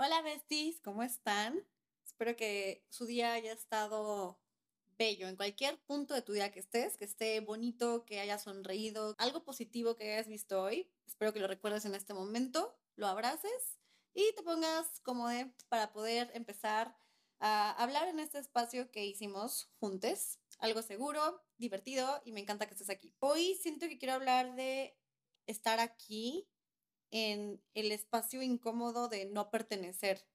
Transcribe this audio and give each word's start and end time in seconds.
Hola 0.00 0.22
besties, 0.22 0.80
¿cómo 0.80 1.02
están? 1.02 1.66
Espero 2.06 2.36
que 2.36 2.84
su 2.88 3.04
día 3.04 3.32
haya 3.32 3.52
estado 3.52 4.38
bello 4.96 5.26
en 5.26 5.34
cualquier 5.34 5.76
punto 5.86 6.14
de 6.14 6.22
tu 6.22 6.34
día 6.34 6.52
que 6.52 6.60
estés, 6.60 6.96
que 6.96 7.04
esté 7.04 7.40
bonito, 7.40 8.04
que 8.04 8.20
hayas 8.20 8.44
sonreído, 8.44 9.16
algo 9.18 9.42
positivo 9.42 9.96
que 9.96 10.12
hayas 10.12 10.28
visto 10.28 10.62
hoy. 10.62 10.88
Espero 11.08 11.32
que 11.32 11.40
lo 11.40 11.48
recuerdes 11.48 11.84
en 11.84 11.96
este 11.96 12.14
momento, 12.14 12.78
lo 12.94 13.08
abraces 13.08 13.80
y 14.14 14.32
te 14.36 14.44
pongas 14.44 15.00
cómodo 15.00 15.50
para 15.68 15.92
poder 15.92 16.30
empezar 16.32 16.96
a 17.40 17.72
hablar 17.82 18.06
en 18.06 18.20
este 18.20 18.38
espacio 18.38 18.92
que 18.92 19.04
hicimos 19.04 19.68
juntos. 19.80 20.38
Algo 20.60 20.82
seguro, 20.82 21.42
divertido 21.56 22.22
y 22.24 22.30
me 22.30 22.38
encanta 22.38 22.66
que 22.68 22.74
estés 22.74 22.90
aquí. 22.90 23.16
Hoy 23.18 23.56
siento 23.60 23.88
que 23.88 23.98
quiero 23.98 24.14
hablar 24.14 24.54
de 24.54 24.96
estar 25.48 25.80
aquí 25.80 26.46
en 27.10 27.62
el 27.74 27.92
espacio 27.92 28.42
incómodo 28.42 29.08
de 29.08 29.26
no 29.26 29.50
pertenecer, 29.50 30.26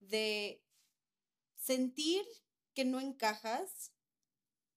de 0.00 0.62
sentir 1.56 2.24
que 2.74 2.84
no 2.84 3.00
encajas 3.00 3.92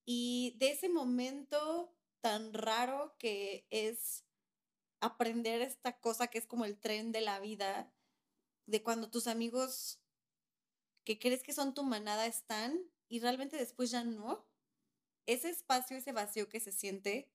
y 0.06 0.56
de 0.58 0.72
ese 0.72 0.90
momento 0.90 1.94
tan 2.22 2.54
raro 2.54 3.16
que 3.18 3.68
es 3.70 4.26
aprender 5.00 5.62
esta 5.62 6.00
cosa 6.00 6.28
que 6.28 6.38
es 6.38 6.46
como 6.46 6.66
el 6.66 6.80
tren 6.80 7.12
de 7.12 7.22
la 7.22 7.40
vida, 7.40 7.94
de 8.66 8.84
cuando 8.84 9.10
tus 9.10 9.28
amigos 9.28 10.00
que 11.04 11.18
crees 11.18 11.44
que 11.44 11.54
son 11.54 11.74
tu 11.74 11.84
manada 11.84 12.28
están 12.28 12.80
y 13.08 13.20
realmente 13.20 13.58
después 13.58 13.92
ya 13.92 14.04
no. 14.04 14.48
Ese 15.26 15.50
espacio, 15.50 15.98
ese 15.98 16.12
vacío 16.12 16.50
que 16.50 16.60
se 16.60 16.72
siente, 16.72 17.32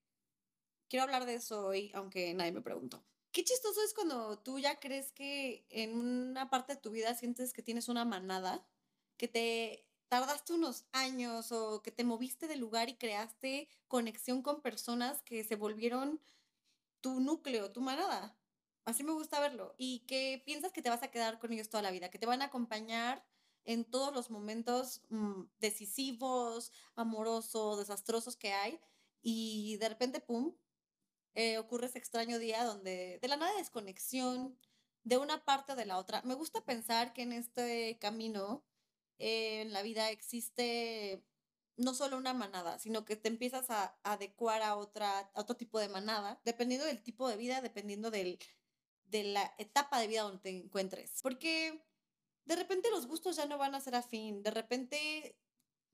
quiero 0.89 1.05
hablar 1.05 1.27
de 1.27 1.35
eso 1.35 1.67
hoy, 1.67 1.91
aunque 1.95 2.35
nadie 2.35 2.53
me 2.53 2.61
preguntó. 2.61 3.05
Qué 3.35 3.43
chistoso 3.43 3.83
es 3.83 3.95
cuando 3.95 4.39
tú 4.39 4.61
ya 4.61 4.79
crees 4.79 5.11
que 5.11 5.67
en 5.69 5.97
una 5.97 6.51
parte 6.51 6.77
de 6.77 6.81
tu 6.81 6.93
vida 6.93 7.17
sientes 7.17 7.53
que 7.53 7.65
tienes 7.65 7.89
una 7.89 8.05
manada, 8.05 8.65
que 9.17 9.27
te 9.27 9.89
tardaste 10.07 10.53
unos 10.53 10.85
años 10.93 11.51
o 11.51 11.83
que 11.83 11.91
te 11.91 12.05
moviste 12.05 12.47
de 12.47 12.55
lugar 12.55 12.89
y 12.89 12.95
creaste 12.95 13.69
conexión 13.89 14.41
con 14.41 14.63
personas 14.63 15.21
que 15.23 15.43
se 15.43 15.57
volvieron 15.57 16.21
tu 17.01 17.19
núcleo, 17.19 17.73
tu 17.73 17.81
manada. 17.81 18.39
Así 18.85 19.03
me 19.03 19.11
gusta 19.11 19.41
verlo. 19.41 19.75
Y 19.79 20.07
que 20.07 20.41
piensas 20.47 20.71
que 20.71 20.81
te 20.81 20.91
vas 20.91 21.03
a 21.03 21.11
quedar 21.11 21.41
con 21.41 21.53
ellos 21.53 21.69
toda 21.69 21.83
la 21.83 21.91
vida, 21.91 22.11
que 22.13 22.21
te 22.21 22.27
van 22.27 22.41
a 22.41 22.47
acompañar 22.47 23.27
en 23.65 23.85
todos 23.85 24.15
los 24.15 24.31
momentos 24.31 25.03
mm, 25.09 25.43
decisivos, 25.59 26.71
amorosos, 26.95 27.81
desastrosos 27.81 28.37
que 28.37 28.53
hay. 28.53 28.79
Y 29.23 29.77
de 29.79 29.89
repente, 29.89 30.21
¡pum!, 30.21 30.55
eh, 31.35 31.59
ocurre 31.59 31.87
ese 31.87 31.99
extraño 31.99 32.39
día 32.39 32.65
donde 32.65 33.19
de 33.21 33.29
la 33.29 33.37
nada 33.37 33.57
desconexión 33.57 34.59
de 35.05 35.19
una 35.19 35.45
parte 35.45 35.73
o 35.73 35.77
de 35.77 35.87
la 35.87 35.99
otra. 35.99 36.23
Me 36.23 36.35
gusta 36.35 36.65
pensar 36.65 37.13
que 37.13 37.23
en 37.23 37.33
este 37.33 37.99
camino, 38.01 38.65
eh, 39.19 39.63
en 39.63 39.73
la 39.73 39.83
vida, 39.83 40.11
existe 40.11 41.23
no 41.77 41.95
solo 41.95 42.17
una 42.17 42.33
manada, 42.33 42.79
sino 42.79 43.05
que 43.05 43.17
te 43.17 43.29
empiezas 43.29 43.71
a, 43.71 43.99
adecuar 44.05 44.63
a, 44.63 44.77
otra, 44.77 45.31
otro 45.35 45.57
tipo 45.57 45.79
de 45.79 45.89
manada, 45.89 46.41
dependiendo 46.45 46.87
del 46.87 47.03
tipo 47.03 47.29
de 47.29 47.37
vida, 47.37 47.61
dependiendo 47.61 48.11
del, 48.11 48.39
de 49.07 49.25
la 49.25 49.55
etapa 49.59 49.99
de 50.01 50.07
vida 50.07 50.23
donde 50.23 50.39
te 50.39 50.51
encuentres. 50.51 51.21
Porque 51.23 51.85
de 52.45 52.57
repente 52.57 52.91
los 52.91 53.07
gustos 53.07 53.37
ya 53.37 53.47
no 53.47 53.59
van 53.59 53.75
a 53.75 53.81
ser 53.81 53.97
afín, 53.97 54.43
de 54.43 54.51
repente 54.51 55.37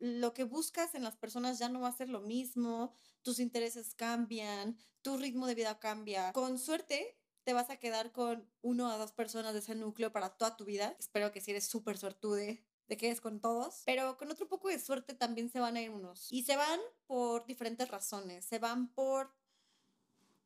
lo 0.01 0.35
que 0.35 0.45
buscas 0.45 0.95
en 0.95 1.05
las 1.05 1.17
personas 1.17 1.59
ya 1.59 1.69
no 1.69 1.81
va 1.81 1.89
a 1.89 1.97
ser 1.97 2.09
lo 2.09 2.21
mismo, 2.21 2.93
tus 3.23 3.39
intereses 3.39 3.95
cambian, 3.95 4.77
tu 5.03 5.17
ritmo 5.17 5.47
de 5.47 5.55
vida 5.55 5.79
cambia. 5.79 6.33
Con 6.33 6.59
suerte 6.59 7.17
te 7.45 7.53
vas 7.53 7.71
a 7.71 7.77
quedar 7.77 8.11
con 8.13 8.51
uno 8.63 8.93
o 8.93 8.99
dos 8.99 9.13
personas 9.13 9.53
de 9.53 9.61
ese 9.61 9.75
núcleo 9.75 10.11
para 10.13 10.31
toda 10.31 10.57
tu 10.57 10.65
vida. 10.65 10.97
Espero 10.99 11.31
que 11.33 11.41
si 11.41 11.53
eres 11.53 11.67
súper 11.67 11.99
suertude 11.99 12.65
te 12.87 12.97
quedes 12.97 13.21
con 13.21 13.41
todos, 13.41 13.83
pero 13.87 14.19
con 14.19 14.33
otro 14.33 14.49
poco 14.49 14.67
de 14.67 14.81
suerte 14.81 15.15
también 15.15 15.49
se 15.49 15.61
van 15.61 15.77
a 15.77 15.81
ir 15.81 15.91
unos. 15.91 16.27
Y 16.33 16.43
se 16.43 16.57
van 16.57 16.81
por 17.07 17.47
diferentes 17.47 17.89
razones. 17.89 18.45
Se 18.45 18.59
van 18.59 18.93
por 18.93 19.33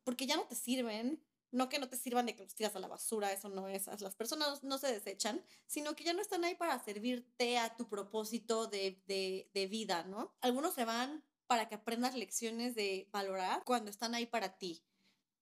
porque 0.04 0.26
ya 0.26 0.36
no 0.36 0.46
te 0.46 0.54
sirven, 0.54 1.24
no 1.54 1.68
que 1.68 1.78
no 1.78 1.88
te 1.88 1.96
sirvan 1.96 2.26
de 2.26 2.34
que 2.34 2.42
los 2.42 2.54
tiras 2.54 2.74
a 2.74 2.80
la 2.80 2.88
basura, 2.88 3.32
eso 3.32 3.48
no 3.48 3.68
es, 3.68 3.86
las 4.00 4.16
personas 4.16 4.64
no 4.64 4.76
se 4.78 4.88
desechan, 4.88 5.44
sino 5.66 5.94
que 5.94 6.04
ya 6.04 6.12
no 6.12 6.20
están 6.20 6.44
ahí 6.44 6.56
para 6.56 6.82
servirte 6.82 7.58
a 7.58 7.76
tu 7.76 7.88
propósito 7.88 8.66
de, 8.66 9.00
de, 9.06 9.50
de 9.54 9.66
vida, 9.66 10.02
¿no? 10.02 10.34
Algunos 10.40 10.74
se 10.74 10.84
van 10.84 11.24
para 11.46 11.68
que 11.68 11.76
aprendas 11.76 12.16
lecciones 12.16 12.74
de 12.74 13.08
valorar 13.12 13.62
cuando 13.64 13.90
están 13.90 14.14
ahí 14.14 14.26
para 14.26 14.58
ti, 14.58 14.84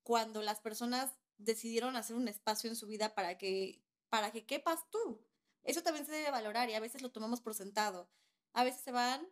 cuando 0.02 0.42
las 0.42 0.60
personas 0.60 1.10
decidieron 1.38 1.96
hacer 1.96 2.14
un 2.14 2.28
espacio 2.28 2.68
en 2.68 2.76
su 2.76 2.86
vida 2.86 3.14
para 3.14 3.38
que, 3.38 3.82
para 4.10 4.30
que 4.30 4.44
quepas 4.44 4.90
tú. 4.90 5.24
Eso 5.64 5.82
también 5.82 6.04
se 6.04 6.12
debe 6.12 6.30
valorar 6.30 6.68
y 6.68 6.74
a 6.74 6.80
veces 6.80 7.00
lo 7.00 7.10
tomamos 7.10 7.40
por 7.40 7.54
sentado. 7.54 8.10
A 8.52 8.64
veces 8.64 8.82
se 8.82 8.92
van 8.92 9.26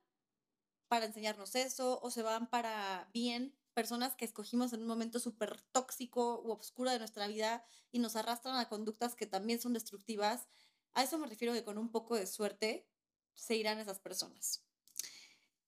para 0.88 1.04
enseñarnos 1.04 1.54
eso 1.54 2.00
o 2.02 2.10
se 2.10 2.22
van 2.22 2.48
para 2.48 3.08
bien 3.12 3.54
personas 3.70 4.14
que 4.14 4.24
escogimos 4.24 4.72
en 4.72 4.82
un 4.82 4.86
momento 4.86 5.18
súper 5.18 5.60
tóxico 5.72 6.40
u 6.42 6.52
oscuro 6.52 6.90
de 6.90 6.98
nuestra 6.98 7.26
vida 7.26 7.64
y 7.92 7.98
nos 7.98 8.16
arrastran 8.16 8.56
a 8.56 8.68
conductas 8.68 9.14
que 9.14 9.26
también 9.26 9.60
son 9.60 9.72
destructivas. 9.72 10.48
A 10.92 11.02
eso 11.02 11.18
me 11.18 11.26
refiero 11.26 11.54
que 11.54 11.64
con 11.64 11.78
un 11.78 11.90
poco 11.90 12.16
de 12.16 12.26
suerte 12.26 12.86
se 13.34 13.56
irán 13.56 13.78
esas 13.78 14.00
personas. 14.00 14.64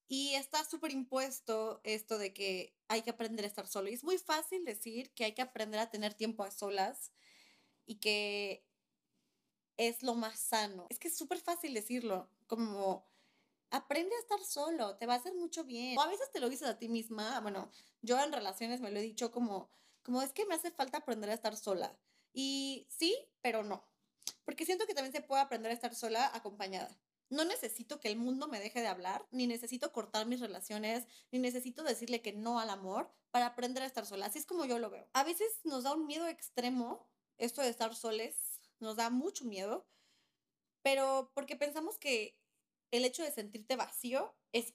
Y 0.09 0.35
está 0.35 0.62
súper 0.65 0.91
impuesto 0.91 1.81
esto 1.85 2.19
de 2.19 2.35
que 2.35 2.77
hay 2.89 3.01
que 3.03 3.11
aprender 3.11 3.47
a 3.47 3.49
estar 3.49 3.67
solo. 3.67 3.89
Y 3.89 3.95
es 3.95 4.05
muy 4.05 4.19
fácil 4.19 4.65
decir 4.65 5.15
que 5.15 5.25
hay 5.25 5.33
que 5.33 5.41
aprender 5.41 5.81
a 5.81 5.91
tener 5.91 6.12
tiempo 6.12 6.45
a 6.45 6.51
solas 6.51 7.12
y 7.87 7.97
que 7.97 8.67
es 9.79 10.03
lo 10.03 10.15
más 10.15 10.39
sano. 10.39 10.87
Es 10.91 10.99
que 10.99 11.09
es 11.09 11.17
súper 11.17 11.41
fácil 11.41 11.73
decirlo, 11.73 12.29
como 12.47 13.11
aprende 13.72 14.15
a 14.15 14.19
estar 14.19 14.41
solo, 14.44 14.97
te 14.97 15.06
va 15.06 15.15
a 15.15 15.16
hacer 15.16 15.34
mucho 15.34 15.65
bien. 15.65 15.99
O 15.99 16.03
a 16.03 16.06
veces 16.06 16.31
te 16.31 16.41
lo 16.41 16.49
dices 16.49 16.69
a 16.69 16.78
ti 16.78 16.88
misma, 16.88 17.41
bueno, 17.41 17.71
yo 18.03 18.22
en 18.22 18.33
relaciones 18.33 18.81
me 18.81 18.91
lo 18.91 18.99
he 18.99 19.03
dicho 19.03 19.33
como, 19.33 19.71
como 20.03 20.22
es 20.22 20.33
que 20.33 20.47
me 20.47 20.55
hace 20.55 20.71
falta 20.71 20.99
aprender 20.99 21.31
a 21.31 21.34
estar 21.34 21.56
sola. 21.56 21.99
Y 22.32 22.87
sí, 22.91 23.16
pero 23.41 23.65
no. 23.65 23.84
Porque 24.44 24.66
siento 24.66 24.87
que 24.87 24.94
también 24.94 25.12
se 25.12 25.22
puede 25.22 25.43
aprender 25.43 25.71
a 25.71 25.75
estar 25.75 25.94
sola 25.94 26.31
acompañada. 26.34 26.97
No 27.31 27.47
necesito 27.47 27.99
que 27.99 28.09
el 28.09 28.19
mundo 28.19 28.47
me 28.47 28.61
deje 28.61 28.82
de 28.82 28.88
hablar, 28.88 29.27
ni 29.31 29.47
necesito 29.47 29.91
cortar 29.91 30.27
mis 30.27 30.41
relaciones, 30.41 31.06
ni 31.31 31.38
necesito 31.38 31.82
decirle 31.82 32.21
que 32.21 32.34
no 32.34 32.61
al 32.61 32.69
amor 32.69 33.11
para 33.31 33.47
aprender 33.47 33.82
a 33.82 33.87
estar 33.87 34.05
sola. 34.05 34.27
Así 34.27 34.38
es 34.38 34.44
como 34.44 34.66
yo 34.66 34.78
lo 34.78 34.91
veo. 34.91 35.09
A 35.15 35.25
veces 35.25 35.61
nos 35.65 35.84
da 35.84 35.94
un 35.94 36.06
miedo 36.06 36.28
extremo 36.28 37.09
esto 37.38 37.62
de 37.62 37.71
estar 37.71 37.94
soles, 37.94 38.61
nos 38.81 38.97
da 38.97 39.09
mucho 39.09 39.47
miedo, 39.47 39.87
pero 40.82 41.32
porque 41.34 41.56
pensamos 41.56 41.99
que 41.99 42.38
el 42.93 43.05
hecho 43.05 43.25
de 43.25 43.33
sentirte 43.33 43.75
vacío 43.75 44.37
es 44.53 44.75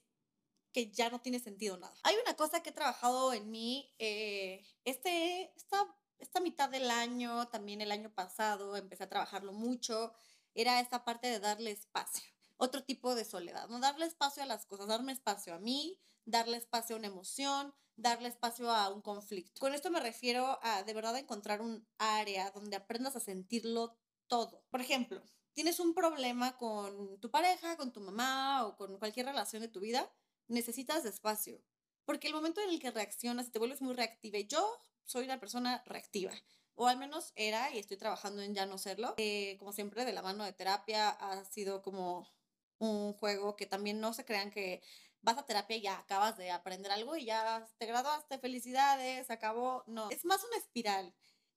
que 0.72 0.90
ya 0.90 1.08
no 1.08 1.22
tiene 1.22 1.40
sentido 1.40 1.78
nada. 1.78 1.94
Hay 2.02 2.14
una 2.22 2.36
cosa 2.36 2.62
que 2.62 2.70
he 2.70 2.74
trabajado 2.74 3.32
en 3.32 3.50
mí 3.50 3.94
eh, 3.98 4.62
este, 4.84 5.50
esta, 5.56 5.78
esta 6.18 6.40
mitad 6.40 6.68
del 6.68 6.90
año, 6.90 7.48
también 7.48 7.80
el 7.80 7.90
año 7.90 8.12
pasado, 8.12 8.76
empecé 8.76 9.04
a 9.04 9.08
trabajarlo 9.08 9.54
mucho, 9.54 10.12
era 10.52 10.80
esta 10.80 11.04
parte 11.06 11.28
de 11.28 11.40
darle 11.40 11.70
espacio 11.70 12.24
otro 12.58 12.82
tipo 12.84 13.14
de 13.14 13.24
soledad, 13.24 13.68
no 13.68 13.78
darle 13.78 14.04
espacio 14.04 14.42
a 14.42 14.46
las 14.46 14.66
cosas, 14.66 14.88
darme 14.88 15.12
espacio 15.12 15.54
a 15.54 15.58
mí, 15.58 15.98
darle 16.24 16.56
espacio 16.56 16.96
a 16.96 16.98
una 16.98 17.06
emoción, 17.06 17.72
darle 17.96 18.28
espacio 18.28 18.70
a 18.70 18.90
un 18.90 19.00
conflicto. 19.00 19.60
Con 19.60 19.74
esto 19.74 19.90
me 19.90 20.00
refiero 20.00 20.58
a 20.62 20.82
de 20.82 20.92
verdad 20.92 21.16
encontrar 21.16 21.62
un 21.62 21.86
área 21.98 22.50
donde 22.50 22.76
aprendas 22.76 23.16
a 23.16 23.20
sentirlo 23.20 23.96
todo. 24.26 24.64
Por 24.70 24.80
ejemplo, 24.80 25.22
tienes 25.58 25.80
un 25.80 25.92
problema 25.92 26.56
con 26.56 27.18
tu 27.18 27.32
pareja, 27.32 27.76
con 27.76 27.92
tu 27.92 28.00
mamá 28.00 28.64
o 28.64 28.76
con 28.76 28.96
cualquier 28.96 29.26
relación 29.26 29.60
de 29.60 29.66
tu 29.66 29.80
vida, 29.80 30.08
necesitas 30.46 31.04
espacio. 31.04 31.60
Porque 32.04 32.28
el 32.28 32.32
momento 32.32 32.60
en 32.60 32.70
el 32.70 32.78
que 32.78 32.92
reaccionas, 32.92 33.50
te 33.50 33.58
vuelves 33.58 33.82
muy 33.82 33.92
reactiva. 33.92 34.38
Yo 34.38 34.80
soy 35.02 35.24
una 35.24 35.40
persona 35.40 35.82
reactiva 35.84 36.32
o 36.76 36.86
al 36.86 36.96
menos 36.96 37.32
era 37.34 37.74
y 37.74 37.80
estoy 37.80 37.96
trabajando 37.96 38.40
en 38.40 38.54
ya 38.54 38.66
no 38.66 38.78
serlo. 38.78 39.14
Eh, 39.16 39.56
como 39.58 39.72
siempre, 39.72 40.04
de 40.04 40.12
la 40.12 40.22
mano 40.22 40.44
de 40.44 40.52
terapia 40.52 41.08
ha 41.10 41.44
sido 41.44 41.82
como 41.82 42.32
un 42.78 43.12
juego 43.14 43.56
que 43.56 43.66
también 43.66 43.98
no 43.98 44.14
se 44.14 44.24
crean 44.24 44.52
que 44.52 44.80
vas 45.22 45.38
a 45.38 45.44
terapia 45.44 45.76
y 45.76 45.80
ya 45.80 45.98
acabas 45.98 46.36
de 46.36 46.52
aprender 46.52 46.92
algo 46.92 47.16
y 47.16 47.24
ya 47.24 47.68
te 47.78 47.86
graduaste, 47.86 48.38
felicidades, 48.38 49.28
acabó. 49.28 49.82
No, 49.88 50.08
es 50.10 50.24
más 50.24 50.44
una 50.44 50.56
espiral. 50.56 51.12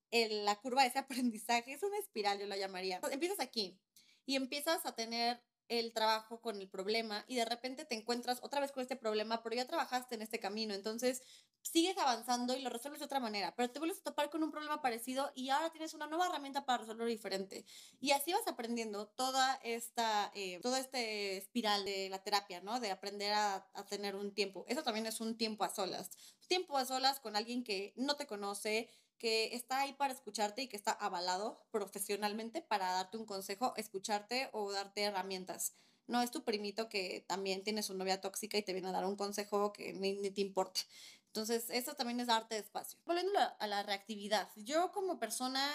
El, 0.10 0.44
la 0.44 0.60
curva 0.60 0.82
de 0.82 0.88
ese 0.88 0.98
aprendizaje 1.06 1.74
es 1.74 1.84
una 1.84 2.00
espiral, 2.00 2.40
yo 2.40 2.48
la 2.48 2.58
llamaría. 2.58 3.00
Empiezas 3.12 3.40
aquí 3.40 3.80
y 4.26 4.36
empiezas 4.36 4.86
a 4.86 4.96
tener 4.96 5.42
el 5.72 5.94
trabajo 5.94 6.42
con 6.42 6.60
el 6.60 6.68
problema 6.70 7.24
y 7.30 7.38
de 7.38 7.46
repente 7.46 7.86
te 7.86 7.96
encuentras 7.96 8.40
otra 8.42 8.60
vez 8.60 8.74
con 8.74 8.82
este 8.82 8.98
problema, 8.98 9.42
pero 9.42 9.56
ya 9.56 9.66
trabajaste 9.66 10.16
en 10.16 10.22
este 10.22 10.38
camino, 10.38 10.74
entonces 10.74 11.22
sigues 11.62 11.98
avanzando 11.98 12.58
y 12.58 12.62
lo 12.62 12.70
resuelves 12.70 13.00
de 13.00 13.06
otra 13.06 13.22
manera, 13.22 13.56
pero 13.56 13.72
te 13.72 13.80
vuelves 13.80 14.00
a 14.00 14.04
topar 14.04 14.30
con 14.30 14.44
un 14.44 14.52
problema 14.52 14.82
parecido 14.82 15.32
y 15.34 15.50
ahora 15.50 15.70
tienes 15.70 15.94
una 15.94 16.08
nueva 16.08 16.28
herramienta 16.28 16.66
para 16.66 16.80
resolverlo 16.80 17.10
diferente. 17.10 17.64
Y 18.02 18.12
así 18.12 18.34
vas 18.34 18.46
aprendiendo 18.48 19.08
toda 19.08 19.62
esta, 19.64 20.30
eh, 20.36 20.60
toda 20.62 20.78
este 20.78 21.38
espiral 21.38 21.86
de 21.86 22.10
la 22.10 22.22
terapia, 22.22 22.60
¿no? 22.60 22.82
De 22.82 22.92
aprender 22.92 23.32
a, 23.32 23.70
a 23.74 23.86
tener 23.86 24.18
un 24.18 24.34
tiempo. 24.34 24.66
Eso 24.68 24.84
también 24.84 25.06
es 25.06 25.22
un 25.22 25.38
tiempo 25.38 25.64
a 25.64 25.70
solas. 25.70 26.10
Tiempo 26.48 26.78
a 26.78 26.86
solas 26.86 27.22
con 27.22 27.38
alguien 27.38 27.64
que 27.64 27.94
no 27.96 28.18
te 28.18 28.28
conoce, 28.28 28.90
que 29.22 29.54
está 29.54 29.82
ahí 29.82 29.94
para 29.94 30.14
escucharte 30.14 30.64
y 30.64 30.68
que 30.68 30.76
está 30.76 30.94
avalado 30.94 31.64
profesionalmente 31.70 32.64
para 32.64 32.92
darte 32.92 33.18
un 33.18 33.28
consejo, 33.28 33.76
escucharte 33.78 34.50
o 34.52 34.72
darte 34.72 35.04
herramientas. 35.04 35.76
No 36.08 36.24
es 36.24 36.32
tu 36.32 36.44
primito 36.44 36.90
que 36.90 37.24
también 37.28 37.64
tiene 37.64 37.84
su 37.84 37.94
novia 37.94 38.20
tóxica 38.20 38.58
y 38.58 38.64
te 38.64 38.74
viene 38.74 38.88
a 38.88 38.94
dar 38.94 39.06
un 39.06 39.16
consejo 39.16 39.74
que 39.74 39.94
ni, 39.94 40.32
te 40.32 40.42
importa. 40.42 40.82
Entonces, 41.28 41.70
eso 41.70 41.94
también 41.94 42.20
es 42.20 42.26
darte 42.26 42.58
espacio. 42.58 42.98
Volviendo 43.06 43.40
a 43.60 43.68
la 43.68 43.84
reactividad, 43.84 44.50
yo 44.56 44.92
como 44.92 45.20
persona 45.20 45.70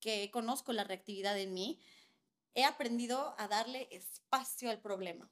que 0.00 0.28
conozco 0.32 0.72
la 0.72 0.82
reactividad 0.82 1.38
en 1.38 1.54
mí, 1.54 1.78
he 2.54 2.64
aprendido 2.64 3.36
a 3.38 3.46
darle 3.46 3.86
espacio 3.92 4.68
al 4.68 4.80
problema. 4.80 5.30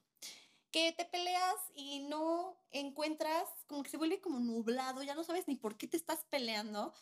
Que 0.70 0.92
te 0.92 1.06
peleas 1.06 1.56
y 1.74 2.06
no 2.06 2.56
encuentras, 2.70 3.48
como 3.66 3.82
que 3.82 3.90
se 3.90 3.96
vuelve 3.96 4.20
como 4.20 4.38
nublado, 4.38 5.02
ya 5.02 5.16
no 5.16 5.24
sabes 5.24 5.48
ni 5.48 5.56
por 5.56 5.76
qué 5.76 5.88
te 5.88 5.96
estás 5.96 6.24
peleando. 6.30 6.94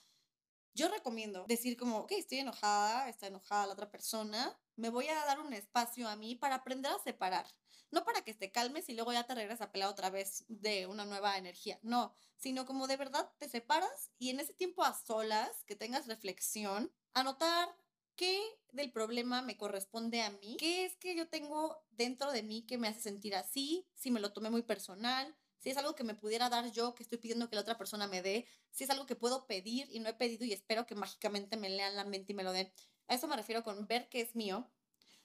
Yo 0.77 0.89
recomiendo 0.89 1.47
decir 1.49 1.75
como, 1.79 2.01
ok, 2.01 2.13
estoy 2.13 2.41
enojada, 2.41 3.09
está 3.09 3.29
enojada 3.29 3.67
la 3.67 3.73
otra 3.73 3.91
persona, 3.91 4.61
me 4.77 4.91
voy 4.91 5.09
a 5.09 5.25
dar 5.25 5.41
un 5.41 5.55
espacio 5.55 6.07
a 6.07 6.17
mí 6.17 6.35
para 6.35 6.57
aprender 6.57 6.93
a 6.93 7.03
separar. 7.03 7.47
No 7.91 8.05
para 8.05 8.21
que 8.21 8.35
te 8.35 8.53
calmes 8.53 8.87
y 8.91 8.93
luego 8.93 9.11
ya 9.11 9.25
te 9.25 9.35
regresas 9.35 9.63
a 9.63 9.73
pelear 9.73 9.89
otra 9.89 10.11
vez 10.11 10.45
de 10.49 10.87
una 10.87 11.07
nueva 11.07 11.39
energía, 11.39 11.79
no, 11.83 12.15
sino 12.37 12.67
como 12.67 12.89
de 12.89 12.99
verdad 12.99 13.33
te 13.39 13.49
separas 13.49 14.11
y 14.19 14.29
en 14.29 14.39
ese 14.39 14.53
tiempo 14.53 14.85
a 14.85 14.93
solas, 14.93 15.65
que 15.65 15.77
tengas 15.77 16.09
reflexión, 16.09 16.93
anotar 17.15 17.75
qué 18.15 18.39
del 18.71 18.93
problema 18.93 19.41
me 19.41 19.57
corresponde 19.57 20.21
a 20.21 20.31
mí, 20.31 20.59
qué 20.59 20.85
es 20.85 20.95
que 20.97 21.17
yo 21.17 21.27
tengo 21.31 21.83
dentro 21.89 22.33
de 22.33 22.43
mí 22.43 22.67
que 22.67 22.77
me 22.77 22.89
hace 22.89 23.01
sentir 23.01 23.35
así, 23.35 23.89
si 23.95 24.11
me 24.11 24.21
lo 24.21 24.35
tomé 24.35 24.51
muy 24.51 24.63
personal, 24.63 25.35
si 25.59 25.71
es 25.71 25.77
algo 25.77 25.95
que 25.95 26.05
me 26.05 26.15
pudiera 26.15 26.49
dar 26.49 26.71
yo, 26.71 26.95
que 26.95 27.03
estoy 27.03 27.19
pidiendo 27.19 27.49
que 27.49 27.57
la 27.57 27.63
otra 27.63 27.79
persona 27.79 28.07
me 28.07 28.23
dé, 28.23 28.47
si 28.71 28.85
es 28.85 28.91
algo 28.91 29.07
que 29.07 29.17
puedo 29.17 29.47
pedir 29.47 29.89
y 29.91 30.01
no 30.01 30.09
he 30.09 30.15
pedido 30.15 30.45
y 30.45 30.53
espero 30.53 30.87
que 30.87 30.95
mágicamente 30.95 31.57
me 31.57 31.71
lean 31.71 31.97
la 31.97 32.05
mente 32.05 32.33
y 32.33 32.35
me 32.35 32.43
lo 32.45 32.53
den. 32.53 32.71
A 33.09 33.15
eso 33.15 33.29
me 33.29 33.37
refiero 33.37 33.63
con 33.63 33.87
ver 33.87 34.09
qué 34.09 34.21
es 34.21 34.35
mío, 34.35 34.71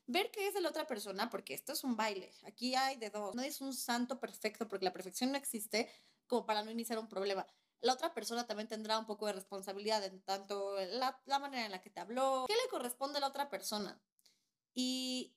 ver 0.07 0.31
qué 0.31 0.47
es 0.47 0.53
de 0.53 0.61
la 0.61 0.69
otra 0.69 0.87
persona, 0.87 1.29
porque 1.29 1.53
esto 1.53 1.73
es 1.73 1.83
un 1.83 1.95
baile. 1.95 2.33
Aquí 2.43 2.75
hay 2.75 2.97
de 2.97 3.09
dos. 3.09 3.35
No 3.35 3.41
es 3.41 3.61
un 3.61 3.73
santo 3.73 4.19
perfecto, 4.19 4.67
porque 4.67 4.85
la 4.85 4.93
perfección 4.93 5.31
no 5.31 5.37
existe 5.37 5.91
como 6.27 6.45
para 6.45 6.63
no 6.63 6.71
iniciar 6.71 6.99
un 6.99 7.07
problema. 7.07 7.45
La 7.81 7.93
otra 7.93 8.13
persona 8.13 8.45
también 8.45 8.67
tendrá 8.67 8.99
un 8.99 9.05
poco 9.05 9.25
de 9.25 9.33
responsabilidad 9.33 10.03
en 10.03 10.21
tanto 10.21 10.75
la, 10.79 11.19
la 11.25 11.39
manera 11.39 11.65
en 11.65 11.71
la 11.71 11.81
que 11.81 11.89
te 11.89 11.99
habló, 11.99 12.45
qué 12.47 12.53
le 12.53 12.69
corresponde 12.69 13.17
a 13.17 13.21
la 13.21 13.27
otra 13.27 13.49
persona 13.49 13.99
y 14.73 15.35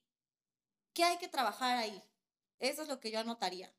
qué 0.93 1.05
hay 1.05 1.17
que 1.19 1.29
trabajar 1.29 1.79
ahí. 1.79 2.03
Eso 2.59 2.83
es 2.83 2.89
lo 2.89 3.01
que 3.01 3.11
yo 3.11 3.19
anotaría. 3.19 3.75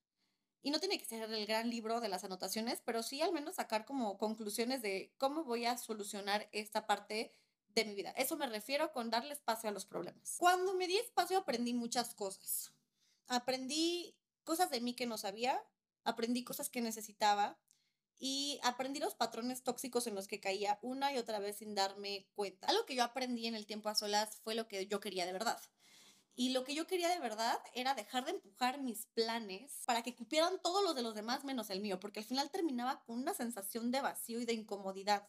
Y 0.65 0.71
no 0.71 0.79
tiene 0.79 0.97
que 0.97 1.05
ser 1.05 1.31
el 1.31 1.45
gran 1.45 1.69
libro 1.69 2.01
de 2.01 2.09
las 2.09 2.23
anotaciones, 2.23 2.81
pero 2.83 3.03
sí 3.03 3.21
al 3.21 3.31
menos 3.31 3.53
sacar 3.53 3.85
como 3.85 4.17
conclusiones 4.17 4.81
de 4.81 5.13
cómo 5.19 5.43
voy 5.43 5.67
a 5.67 5.77
solucionar 5.77 6.49
esta 6.53 6.87
parte 6.87 7.35
de 7.75 7.85
mi 7.85 7.93
vida. 7.93 8.09
Eso 8.17 8.35
me 8.35 8.47
refiero 8.47 8.91
con 8.91 9.11
darle 9.11 9.33
espacio 9.33 9.69
a 9.69 9.71
los 9.71 9.85
problemas. 9.85 10.37
Cuando 10.39 10.73
me 10.73 10.87
di 10.87 10.97
espacio 10.97 11.37
aprendí 11.37 11.75
muchas 11.75 12.15
cosas. 12.15 12.73
Aprendí 13.27 14.17
cosas 14.43 14.71
de 14.71 14.81
mí 14.81 14.95
que 14.95 15.05
no 15.05 15.19
sabía, 15.19 15.63
aprendí 16.03 16.43
cosas 16.43 16.71
que 16.71 16.81
necesitaba 16.81 17.59
y 18.17 18.59
aprendí 18.63 18.99
los 18.99 19.13
patrones 19.13 19.61
tóxicos 19.61 20.07
en 20.07 20.15
los 20.15 20.27
que 20.27 20.39
caía 20.39 20.79
una 20.81 21.13
y 21.13 21.19
otra 21.19 21.37
vez 21.37 21.57
sin 21.57 21.75
darme 21.75 22.27
cuenta. 22.33 22.65
Algo 22.65 22.87
que 22.87 22.95
yo 22.95 23.03
aprendí 23.03 23.45
en 23.45 23.53
el 23.53 23.67
tiempo 23.67 23.89
a 23.89 23.93
solas 23.93 24.39
fue 24.43 24.55
lo 24.55 24.67
que 24.67 24.87
yo 24.87 24.99
quería 24.99 25.27
de 25.27 25.33
verdad. 25.33 25.61
Y 26.35 26.49
lo 26.49 26.65
que 26.65 26.75
yo 26.75 26.85
quería 26.85 27.07
de 27.07 27.19
verdad 27.19 27.57
era 27.73 27.93
dejar 27.93 28.25
de 28.25 28.31
empujar 28.31 28.81
mis 28.81 29.05
planes 29.07 29.83
para 29.85 30.03
que 30.03 30.15
cupieran 30.15 30.61
todos 30.61 30.83
los 30.83 30.93
de 30.93 31.01
los 31.01 31.15
demás 31.15 31.45
menos 31.45 31.69
el 31.69 31.79
mío, 31.79 31.99
porque 31.99 32.19
al 32.19 32.25
final 32.25 32.51
terminaba 32.51 33.01
con 33.05 33.19
una 33.19 33.33
sensación 33.33 33.89
de 33.89 34.01
vacío 34.01 34.41
y 34.41 34.45
de 34.45 34.53
incomodidad 34.53 35.27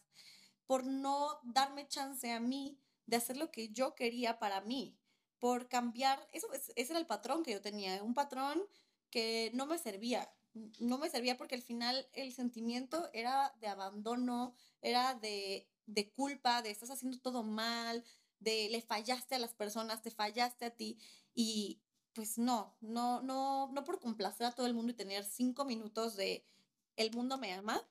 por 0.65 0.85
no 0.85 1.39
darme 1.43 1.87
chance 1.87 2.29
a 2.31 2.41
mí 2.41 2.77
de 3.05 3.15
hacer 3.15 3.37
lo 3.37 3.51
que 3.51 3.69
yo 3.69 3.95
quería 3.95 4.37
para 4.37 4.59
mí, 4.61 4.99
por 5.39 5.69
cambiar, 5.69 6.27
eso 6.33 6.47
ese 6.53 6.91
era 6.91 6.99
el 6.99 7.05
patrón 7.05 7.43
que 7.43 7.51
yo 7.51 7.61
tenía, 7.61 8.03
un 8.03 8.13
patrón 8.13 8.61
que 9.09 9.49
no 9.53 9.65
me 9.65 9.77
servía, 9.77 10.29
no 10.79 10.97
me 10.97 11.09
servía 11.09 11.37
porque 11.37 11.55
al 11.55 11.61
final 11.61 12.09
el 12.11 12.33
sentimiento 12.33 13.09
era 13.13 13.55
de 13.61 13.67
abandono, 13.67 14.55
era 14.81 15.15
de, 15.15 15.69
de 15.85 16.11
culpa, 16.11 16.61
de 16.61 16.71
estás 16.71 16.89
haciendo 16.89 17.19
todo 17.19 17.43
mal, 17.43 18.03
de 18.39 18.69
le 18.69 18.81
fallaste 18.81 19.35
a 19.35 19.39
las 19.39 19.53
personas, 19.53 20.01
te 20.01 20.11
fallaste 20.11 20.65
a 20.65 20.71
ti 20.71 20.99
y 21.33 21.81
pues 22.13 22.37
no, 22.37 22.75
no, 22.81 23.21
no, 23.21 23.69
no 23.71 23.83
por 23.83 23.99
complacer 23.99 24.47
a 24.47 24.51
todo 24.51 24.65
el 24.65 24.73
mundo 24.73 24.91
y 24.91 24.95
tener 24.95 25.23
cinco 25.23 25.65
minutos 25.65 26.15
de 26.15 26.45
el 26.95 27.11
mundo 27.11 27.37
me 27.37 27.53
ama, 27.53 27.87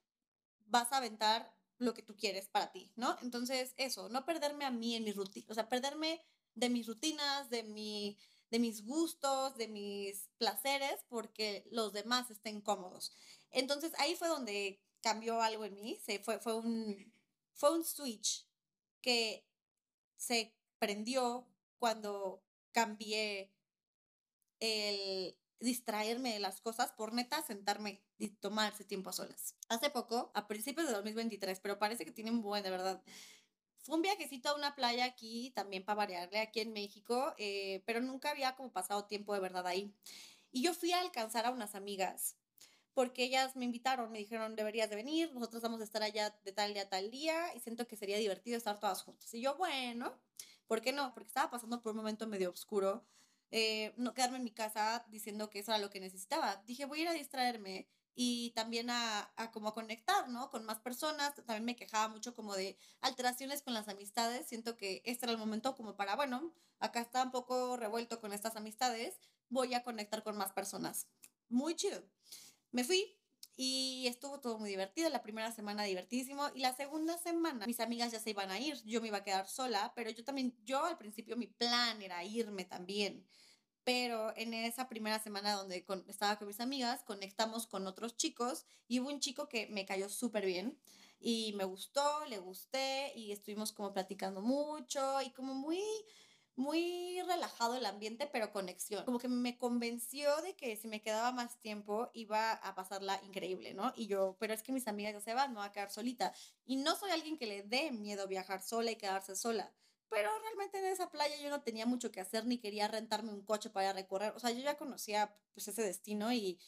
vas 0.66 0.92
a 0.92 0.96
aventar 0.96 1.54
lo 1.78 1.94
que 1.94 2.02
tú 2.02 2.16
quieres 2.16 2.48
para 2.48 2.72
ti, 2.72 2.90
¿no? 2.96 3.16
Entonces, 3.22 3.74
eso, 3.76 4.08
no 4.08 4.24
perderme 4.24 4.64
a 4.64 4.70
mí 4.70 4.96
en 4.96 5.04
mi 5.04 5.12
rutina, 5.12 5.46
o 5.50 5.54
sea, 5.54 5.68
perderme 5.68 6.22
de 6.54 6.70
mis 6.70 6.86
rutinas, 6.86 7.50
de, 7.50 7.62
mi, 7.62 8.18
de 8.50 8.58
mis 8.58 8.84
gustos, 8.84 9.56
de 9.56 9.68
mis 9.68 10.28
placeres, 10.38 11.04
porque 11.08 11.66
los 11.70 11.92
demás 11.92 12.30
estén 12.30 12.60
cómodos. 12.60 13.12
Entonces, 13.50 13.92
ahí 13.98 14.16
fue 14.16 14.28
donde 14.28 14.82
cambió 15.02 15.40
algo 15.40 15.64
en 15.64 15.74
mí, 15.74 16.00
se, 16.04 16.18
fue, 16.18 16.40
fue, 16.40 16.56
un, 16.56 17.12
fue 17.52 17.72
un 17.72 17.84
switch 17.84 18.46
que 19.02 19.46
se 20.16 20.54
prendió 20.78 21.46
cuando 21.78 22.42
cambié 22.72 23.52
el 24.60 25.36
distraerme 25.60 26.34
de 26.34 26.40
las 26.40 26.60
cosas 26.60 26.92
por 26.92 27.12
neta 27.12 27.42
sentarme 27.42 28.02
y 28.18 28.28
tomarse 28.28 28.84
tiempo 28.84 29.10
a 29.10 29.12
solas. 29.12 29.54
Hace 29.68 29.90
poco, 29.90 30.30
a 30.34 30.46
principios 30.46 30.86
de 30.86 30.94
2023, 30.94 31.60
pero 31.60 31.78
parece 31.78 32.04
que 32.04 32.12
tienen 32.12 32.42
buen, 32.42 32.62
de 32.62 32.70
verdad. 32.70 33.02
Fue 33.78 33.96
un 33.96 34.02
viajecito 34.02 34.48
a 34.48 34.56
una 34.56 34.74
playa 34.74 35.04
aquí, 35.04 35.52
también 35.54 35.84
para 35.84 35.96
variarle, 35.96 36.40
aquí 36.40 36.60
en 36.60 36.72
México, 36.72 37.34
eh, 37.38 37.82
pero 37.86 38.00
nunca 38.00 38.30
había 38.30 38.56
como 38.56 38.72
pasado 38.72 39.06
tiempo 39.06 39.32
de 39.34 39.40
verdad 39.40 39.66
ahí. 39.66 39.94
Y 40.50 40.62
yo 40.62 40.74
fui 40.74 40.92
a 40.92 41.00
alcanzar 41.00 41.46
a 41.46 41.50
unas 41.50 41.74
amigas, 41.74 42.36
porque 42.96 43.24
ellas 43.24 43.56
me 43.56 43.66
invitaron, 43.66 44.10
me 44.10 44.16
dijeron, 44.16 44.56
deberías 44.56 44.88
de 44.88 44.96
venir, 44.96 45.30
nosotros 45.34 45.62
vamos 45.62 45.82
a 45.82 45.84
estar 45.84 46.02
allá 46.02 46.34
de 46.46 46.52
tal 46.52 46.72
día 46.72 46.84
a 46.84 46.88
tal 46.88 47.10
día, 47.10 47.54
y 47.54 47.60
siento 47.60 47.86
que 47.86 47.94
sería 47.94 48.16
divertido 48.16 48.56
estar 48.56 48.80
todas 48.80 49.02
juntas. 49.02 49.34
Y 49.34 49.42
yo, 49.42 49.54
bueno, 49.58 50.18
¿por 50.66 50.80
qué 50.80 50.94
no? 50.94 51.12
Porque 51.12 51.28
estaba 51.28 51.50
pasando 51.50 51.82
por 51.82 51.92
un 51.92 51.98
momento 51.98 52.26
medio 52.26 52.48
oscuro, 52.48 53.04
eh, 53.50 53.92
no 53.98 54.14
quedarme 54.14 54.38
en 54.38 54.44
mi 54.44 54.50
casa 54.50 55.04
diciendo 55.10 55.50
que 55.50 55.58
eso 55.58 55.72
era 55.72 55.78
lo 55.78 55.90
que 55.90 56.00
necesitaba. 56.00 56.62
Dije, 56.66 56.86
voy 56.86 57.00
a 57.00 57.02
ir 57.02 57.08
a 57.08 57.12
distraerme 57.12 57.86
y 58.14 58.52
también 58.52 58.88
a, 58.88 59.30
a 59.36 59.50
como 59.50 59.68
a 59.68 59.74
conectar, 59.74 60.30
¿no? 60.30 60.48
Con 60.48 60.64
más 60.64 60.80
personas. 60.80 61.34
También 61.34 61.66
me 61.66 61.76
quejaba 61.76 62.08
mucho 62.08 62.34
como 62.34 62.56
de 62.56 62.78
alteraciones 63.02 63.60
con 63.60 63.74
las 63.74 63.88
amistades. 63.88 64.46
Siento 64.46 64.78
que 64.78 65.02
este 65.04 65.26
era 65.26 65.32
el 65.32 65.38
momento 65.38 65.74
como 65.76 65.96
para, 65.96 66.16
bueno, 66.16 66.54
acá 66.78 67.02
está 67.02 67.22
un 67.24 67.30
poco 67.30 67.76
revuelto 67.76 68.22
con 68.22 68.32
estas 68.32 68.56
amistades, 68.56 69.20
voy 69.50 69.74
a 69.74 69.82
conectar 69.82 70.22
con 70.22 70.38
más 70.38 70.52
personas. 70.52 71.08
Muy 71.50 71.76
chido. 71.76 72.02
Me 72.72 72.84
fui 72.84 73.16
y 73.56 74.06
estuvo 74.06 74.40
todo 74.40 74.58
muy 74.58 74.70
divertido. 74.70 75.08
La 75.10 75.22
primera 75.22 75.52
semana 75.52 75.84
divertísimo 75.84 76.50
y 76.54 76.60
la 76.60 76.74
segunda 76.74 77.18
semana 77.18 77.66
mis 77.66 77.80
amigas 77.80 78.12
ya 78.12 78.20
se 78.20 78.30
iban 78.30 78.50
a 78.50 78.58
ir. 78.58 78.82
Yo 78.84 79.00
me 79.00 79.08
iba 79.08 79.18
a 79.18 79.24
quedar 79.24 79.48
sola, 79.48 79.92
pero 79.94 80.10
yo 80.10 80.24
también, 80.24 80.56
yo 80.64 80.84
al 80.84 80.98
principio 80.98 81.36
mi 81.36 81.46
plan 81.46 82.02
era 82.02 82.22
irme 82.24 82.64
también 82.64 83.26
pero 83.86 84.36
en 84.36 84.52
esa 84.52 84.88
primera 84.88 85.20
semana 85.20 85.52
donde 85.52 85.86
estaba 86.08 86.40
con 86.40 86.48
mis 86.48 86.58
amigas, 86.58 87.04
conectamos 87.04 87.68
con 87.68 87.86
otros 87.86 88.16
chicos 88.16 88.66
y 88.88 88.98
hubo 88.98 89.10
un 89.10 89.20
chico 89.20 89.48
que 89.48 89.68
me 89.68 89.86
cayó 89.86 90.08
súper 90.08 90.44
bien 90.44 90.76
y 91.20 91.52
me 91.52 91.62
gustó, 91.62 92.24
le 92.26 92.38
gusté 92.40 93.12
y 93.14 93.30
estuvimos 93.30 93.70
como 93.70 93.92
platicando 93.92 94.42
mucho 94.42 95.22
y 95.22 95.30
como 95.30 95.54
muy, 95.54 95.80
muy 96.56 97.20
relajado 97.22 97.76
el 97.76 97.86
ambiente, 97.86 98.28
pero 98.32 98.52
conexión. 98.52 99.04
Como 99.04 99.18
que 99.18 99.28
me 99.28 99.58
convenció 99.58 100.34
de 100.42 100.56
que 100.56 100.76
si 100.76 100.88
me 100.88 101.02
quedaba 101.02 101.32
más 101.32 101.60
tiempo 101.60 102.10
iba 102.14 102.52
a 102.52 102.74
pasarla 102.74 103.20
increíble, 103.24 103.74
¿no? 103.74 103.92
Y 103.94 104.06
yo, 104.06 104.36
pero 104.40 104.54
es 104.54 104.62
que 104.62 104.72
mis 104.72 104.88
amigas 104.88 105.12
ya 105.14 105.20
se 105.20 105.34
van, 105.34 105.52
me 105.52 105.58
voy 105.58 105.66
a 105.66 105.72
quedar 105.72 105.90
solita. 105.90 106.32
Y 106.64 106.76
no 106.76 106.96
soy 106.96 107.10
alguien 107.10 107.38
que 107.38 107.46
le 107.46 107.62
dé 107.62 107.90
miedo 107.92 108.26
viajar 108.26 108.62
sola 108.62 108.90
y 108.90 108.96
quedarse 108.96 109.36
sola 109.36 109.72
pero 110.08 110.30
realmente 110.40 110.78
en 110.78 110.86
esa 110.86 111.10
playa 111.10 111.36
yo 111.42 111.50
no 111.50 111.62
tenía 111.62 111.86
mucho 111.86 112.10
que 112.12 112.20
hacer 112.20 112.46
ni 112.46 112.58
quería 112.58 112.88
rentarme 112.88 113.32
un 113.32 113.42
coche 113.42 113.70
para 113.70 113.92
recorrer. 113.92 114.32
O 114.36 114.38
sea, 114.38 114.50
yo 114.50 114.60
ya 114.60 114.76
conocía 114.76 115.36
pues 115.52 115.68
ese 115.68 115.82
destino 115.82 116.32
y 116.32 116.58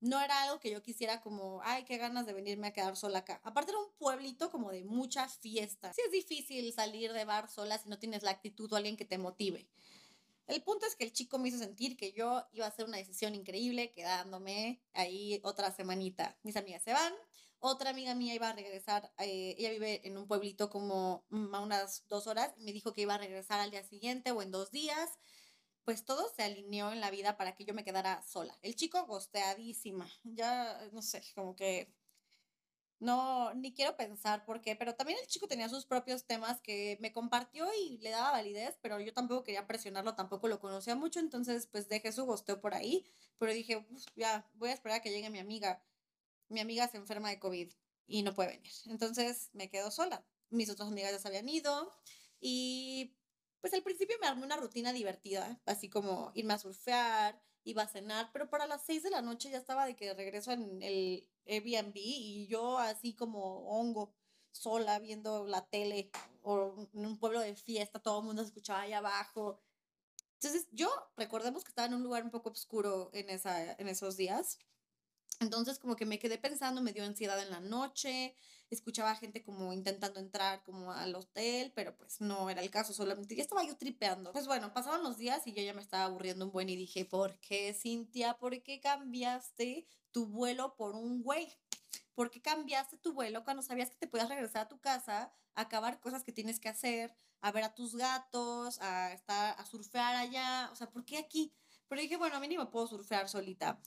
no 0.00 0.20
era 0.20 0.42
algo 0.42 0.60
que 0.60 0.70
yo 0.70 0.82
quisiera 0.82 1.20
como, 1.20 1.60
ay, 1.64 1.84
qué 1.84 1.96
ganas 1.96 2.26
de 2.26 2.32
venirme 2.32 2.68
a 2.68 2.72
quedar 2.72 2.96
sola 2.96 3.20
acá. 3.20 3.40
Aparte 3.44 3.72
era 3.72 3.80
un 3.80 3.92
pueblito 3.98 4.50
como 4.50 4.70
de 4.70 4.84
mucha 4.84 5.28
fiesta. 5.28 5.92
Sí 5.92 6.02
es 6.04 6.12
difícil 6.12 6.72
salir 6.72 7.12
de 7.12 7.24
bar 7.24 7.50
sola 7.50 7.78
si 7.78 7.88
no 7.88 7.98
tienes 7.98 8.22
la 8.22 8.30
actitud 8.30 8.72
o 8.72 8.76
alguien 8.76 8.96
que 8.96 9.04
te 9.04 9.18
motive. 9.18 9.68
El 10.46 10.62
punto 10.62 10.86
es 10.86 10.96
que 10.96 11.04
el 11.04 11.12
chico 11.12 11.38
me 11.38 11.48
hizo 11.48 11.58
sentir 11.58 11.96
que 11.96 12.12
yo 12.12 12.46
iba 12.52 12.64
a 12.64 12.68
hacer 12.68 12.86
una 12.86 12.96
decisión 12.96 13.34
increíble 13.34 13.92
quedándome 13.92 14.80
ahí 14.94 15.40
otra 15.44 15.70
semanita. 15.70 16.38
Mis 16.42 16.56
amigas 16.56 16.82
se 16.82 16.94
van, 16.94 17.12
otra 17.60 17.90
amiga 17.90 18.14
mía 18.14 18.34
iba 18.34 18.48
a 18.48 18.54
regresar, 18.54 19.12
eh, 19.18 19.56
ella 19.58 19.70
vive 19.70 20.06
en 20.06 20.16
un 20.16 20.26
pueblito 20.26 20.70
como 20.70 21.26
mm, 21.28 21.54
a 21.54 21.60
unas 21.60 22.06
dos 22.08 22.26
horas, 22.26 22.56
me 22.58 22.72
dijo 22.72 22.94
que 22.94 23.02
iba 23.02 23.14
a 23.14 23.18
regresar 23.18 23.60
al 23.60 23.70
día 23.70 23.82
siguiente 23.82 24.30
o 24.30 24.40
en 24.40 24.50
dos 24.50 24.70
días. 24.70 25.10
Pues 25.88 26.04
todo 26.04 26.28
se 26.36 26.42
alineó 26.42 26.92
en 26.92 27.00
la 27.00 27.10
vida 27.10 27.38
para 27.38 27.54
que 27.54 27.64
yo 27.64 27.72
me 27.72 27.82
quedara 27.82 28.22
sola. 28.22 28.54
El 28.60 28.76
chico 28.76 29.06
gosteadísima, 29.06 30.06
ya 30.22 30.86
no 30.92 31.00
sé, 31.00 31.22
como 31.34 31.56
que 31.56 31.94
No, 33.00 33.54
ni 33.54 33.72
quiero 33.74 33.96
pensar 33.96 34.44
por 34.44 34.60
qué, 34.60 34.74
pero 34.74 34.96
también 34.96 35.18
el 35.20 35.28
chico 35.28 35.46
tenía 35.46 35.68
sus 35.68 35.86
propios 35.86 36.24
temas 36.26 36.60
que 36.60 36.98
me 37.00 37.12
compartió 37.12 37.64
y 37.80 37.98
le 37.98 38.10
daba 38.10 38.32
validez, 38.32 38.76
pero 38.82 38.98
yo 38.98 39.12
tampoco 39.14 39.44
quería 39.44 39.68
presionarlo, 39.68 40.16
tampoco 40.16 40.48
lo 40.48 40.58
conocía 40.58 40.96
mucho, 40.96 41.20
entonces 41.20 41.68
pues 41.68 41.88
dejé 41.88 42.10
su 42.10 42.24
gosteo 42.26 42.60
por 42.60 42.74
ahí, 42.74 43.06
pero 43.38 43.52
dije, 43.52 43.86
ya, 44.16 44.50
voy 44.54 44.70
a 44.70 44.72
esperar 44.72 44.98
a 44.98 45.02
que 45.02 45.10
llegue 45.10 45.30
mi 45.30 45.38
amiga. 45.38 45.80
Mi 46.48 46.60
amiga 46.60 46.88
se 46.88 46.98
enferma 46.98 47.30
de 47.30 47.40
COVID 47.40 47.72
y 48.08 48.22
no 48.22 48.34
puede 48.34 48.50
venir. 48.50 48.72
Entonces 48.86 49.50
me 49.54 49.70
quedo 49.70 49.90
sola. 49.90 50.24
Mis 50.50 50.70
otras 50.70 50.88
amigas 50.88 51.12
ya 51.12 51.18
se 51.20 51.28
habían 51.28 51.48
ido 51.48 51.94
y 52.40 53.17
pues 53.60 53.72
al 53.74 53.82
principio 53.82 54.16
me 54.20 54.26
armé 54.26 54.44
una 54.44 54.56
rutina 54.56 54.92
divertida, 54.92 55.60
así 55.66 55.88
como 55.88 56.30
irme 56.34 56.54
a 56.54 56.58
surfear, 56.58 57.40
iba 57.64 57.82
a 57.82 57.88
cenar, 57.88 58.30
pero 58.32 58.48
para 58.48 58.66
las 58.66 58.84
seis 58.84 59.02
de 59.02 59.10
la 59.10 59.22
noche 59.22 59.50
ya 59.50 59.58
estaba 59.58 59.86
de 59.86 59.96
que 59.96 60.14
regreso 60.14 60.52
en 60.52 60.82
el 60.82 61.28
Airbnb 61.46 61.96
y 61.96 62.46
yo 62.46 62.78
así 62.78 63.14
como 63.14 63.68
hongo, 63.68 64.14
sola, 64.52 64.98
viendo 64.98 65.46
la 65.46 65.66
tele 65.66 66.10
o 66.42 66.88
en 66.94 67.06
un 67.06 67.18
pueblo 67.18 67.40
de 67.40 67.54
fiesta, 67.54 68.00
todo 68.00 68.20
el 68.20 68.26
mundo 68.26 68.42
escuchaba 68.42 68.82
ahí 68.82 68.92
abajo. 68.92 69.60
Entonces 70.34 70.68
yo, 70.72 70.90
recordemos 71.16 71.64
que 71.64 71.70
estaba 71.70 71.86
en 71.86 71.94
un 71.94 72.02
lugar 72.02 72.24
un 72.24 72.30
poco 72.30 72.50
oscuro 72.50 73.10
en, 73.12 73.28
esa, 73.30 73.72
en 73.72 73.88
esos 73.88 74.16
días. 74.16 74.58
Entonces 75.40 75.78
como 75.78 75.96
que 75.96 76.06
me 76.06 76.18
quedé 76.18 76.38
pensando, 76.38 76.80
me 76.80 76.92
dio 76.92 77.04
ansiedad 77.04 77.40
en 77.40 77.50
la 77.50 77.60
noche, 77.60 78.34
escuchaba 78.74 79.14
gente 79.14 79.42
como 79.42 79.72
intentando 79.72 80.20
entrar 80.20 80.62
como 80.62 80.92
al 80.92 81.14
hotel, 81.14 81.72
pero 81.74 81.96
pues 81.96 82.20
no 82.20 82.50
era 82.50 82.62
el 82.62 82.70
caso, 82.70 82.92
solamente 82.92 83.34
ya 83.34 83.42
estaba 83.42 83.64
yo 83.64 83.76
tripeando. 83.76 84.32
Pues 84.32 84.46
bueno, 84.46 84.72
pasaban 84.72 85.02
los 85.02 85.16
días 85.16 85.46
y 85.46 85.52
yo 85.52 85.62
ya 85.62 85.74
me 85.74 85.82
estaba 85.82 86.04
aburriendo 86.04 86.44
un 86.44 86.52
buen 86.52 86.68
y 86.68 86.76
dije, 86.76 87.04
¿por 87.04 87.38
qué 87.40 87.74
Cintia? 87.74 88.34
¿Por 88.34 88.62
qué 88.62 88.80
cambiaste 88.80 89.86
tu 90.10 90.26
vuelo 90.26 90.74
por 90.76 90.94
un 90.94 91.22
güey? 91.22 91.48
¿Por 92.14 92.30
qué 92.30 92.42
cambiaste 92.42 92.98
tu 92.98 93.12
vuelo 93.12 93.44
cuando 93.44 93.62
sabías 93.62 93.90
que 93.90 93.96
te 93.96 94.08
podías 94.08 94.28
regresar 94.28 94.62
a 94.62 94.68
tu 94.68 94.80
casa, 94.80 95.32
a 95.54 95.60
acabar 95.60 96.00
cosas 96.00 96.24
que 96.24 96.32
tienes 96.32 96.58
que 96.58 96.68
hacer, 96.68 97.14
a 97.40 97.52
ver 97.52 97.64
a 97.64 97.74
tus 97.74 97.94
gatos, 97.94 98.80
a 98.80 99.12
estar 99.12 99.54
a 99.58 99.64
surfear 99.64 100.16
allá? 100.16 100.68
O 100.72 100.74
sea, 100.74 100.90
¿por 100.90 101.04
qué 101.04 101.18
aquí? 101.18 101.52
Pero 101.88 102.02
dije, 102.02 102.16
bueno, 102.16 102.36
a 102.36 102.40
mí 102.40 102.48
ni 102.48 102.58
me 102.58 102.66
puedo 102.66 102.86
surfear 102.86 103.28
solita. 103.28 103.80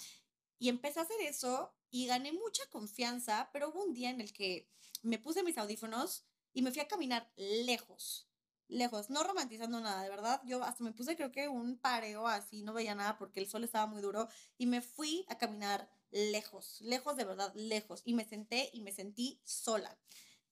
Y 0.61 0.69
empecé 0.69 0.99
a 0.99 1.03
hacer 1.03 1.19
eso 1.21 1.73
y 1.89 2.05
gané 2.05 2.31
mucha 2.33 2.61
confianza, 2.69 3.49
pero 3.51 3.69
hubo 3.69 3.83
un 3.83 3.95
día 3.95 4.11
en 4.11 4.21
el 4.21 4.31
que 4.31 4.69
me 5.01 5.17
puse 5.17 5.41
mis 5.41 5.57
audífonos 5.57 6.23
y 6.53 6.61
me 6.61 6.69
fui 6.69 6.81
a 6.81 6.87
caminar 6.87 7.33
lejos, 7.35 8.29
lejos, 8.67 9.09
no 9.09 9.23
romantizando 9.23 9.81
nada, 9.81 10.03
de 10.03 10.09
verdad. 10.11 10.39
Yo 10.45 10.63
hasta 10.63 10.83
me 10.83 10.91
puse 10.91 11.15
creo 11.15 11.31
que 11.31 11.47
un 11.47 11.79
pareo 11.79 12.27
así, 12.27 12.61
no 12.61 12.73
veía 12.73 12.93
nada 12.93 13.17
porque 13.17 13.39
el 13.39 13.49
sol 13.49 13.63
estaba 13.63 13.87
muy 13.87 14.03
duro 14.03 14.27
y 14.59 14.67
me 14.67 14.83
fui 14.83 15.25
a 15.29 15.39
caminar 15.39 15.89
lejos, 16.11 16.79
lejos 16.81 17.17
de 17.17 17.25
verdad, 17.25 17.51
lejos. 17.55 18.03
Y 18.05 18.13
me 18.13 18.23
senté 18.23 18.69
y 18.71 18.81
me 18.81 18.91
sentí 18.91 19.41
sola. 19.43 19.97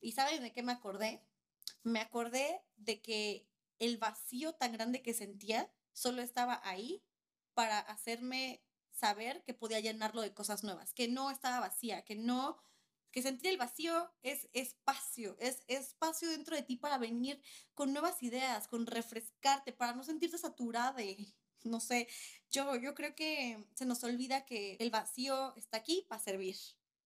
¿Y 0.02 0.14
saben 0.14 0.42
de 0.42 0.52
qué 0.52 0.64
me 0.64 0.72
acordé? 0.72 1.24
Me 1.84 2.00
acordé 2.00 2.64
de 2.78 3.00
que 3.00 3.48
el 3.78 4.00
vacío 4.00 4.54
tan 4.54 4.74
grande 4.74 5.04
que 5.04 5.14
sentía 5.14 5.72
solo 5.94 6.24
estaba 6.24 6.60
ahí 6.64 7.04
para 7.54 7.78
hacerme 7.78 8.64
saber 9.00 9.44
que 9.44 9.54
podía 9.54 9.80
llenarlo 9.80 10.22
de 10.22 10.34
cosas 10.34 10.64
nuevas, 10.64 10.94
que 10.94 11.08
no 11.08 11.32
estaba 11.32 11.60
vacía, 11.60 12.04
que 12.04 12.16
no, 12.16 12.58
que 13.12 13.22
sentir 13.22 13.52
el 13.52 13.58
vacío 13.58 14.12
es 14.22 14.50
espacio, 14.54 15.38
es 15.40 15.64
espacio 15.68 16.30
dentro 16.30 16.56
de 16.56 16.64
ti 16.64 16.76
para 16.76 16.98
venir 16.98 17.42
con 17.74 17.94
nuevas 17.94 18.22
ideas, 18.22 18.68
con 18.68 18.86
refrescarte, 18.86 19.74
para 19.74 19.94
no 19.94 20.04
sentirte 20.04 20.38
saturada 20.38 21.02
no 21.64 21.80
sé, 21.80 22.08
yo, 22.52 22.76
yo 22.76 22.94
creo 22.96 23.16
que 23.16 23.66
se 23.74 23.86
nos 23.86 24.04
olvida 24.04 24.46
que 24.46 24.78
el 24.80 24.92
vacío 24.92 25.56
está 25.56 25.78
aquí 25.78 26.06
para 26.08 26.22
servir, 26.22 26.56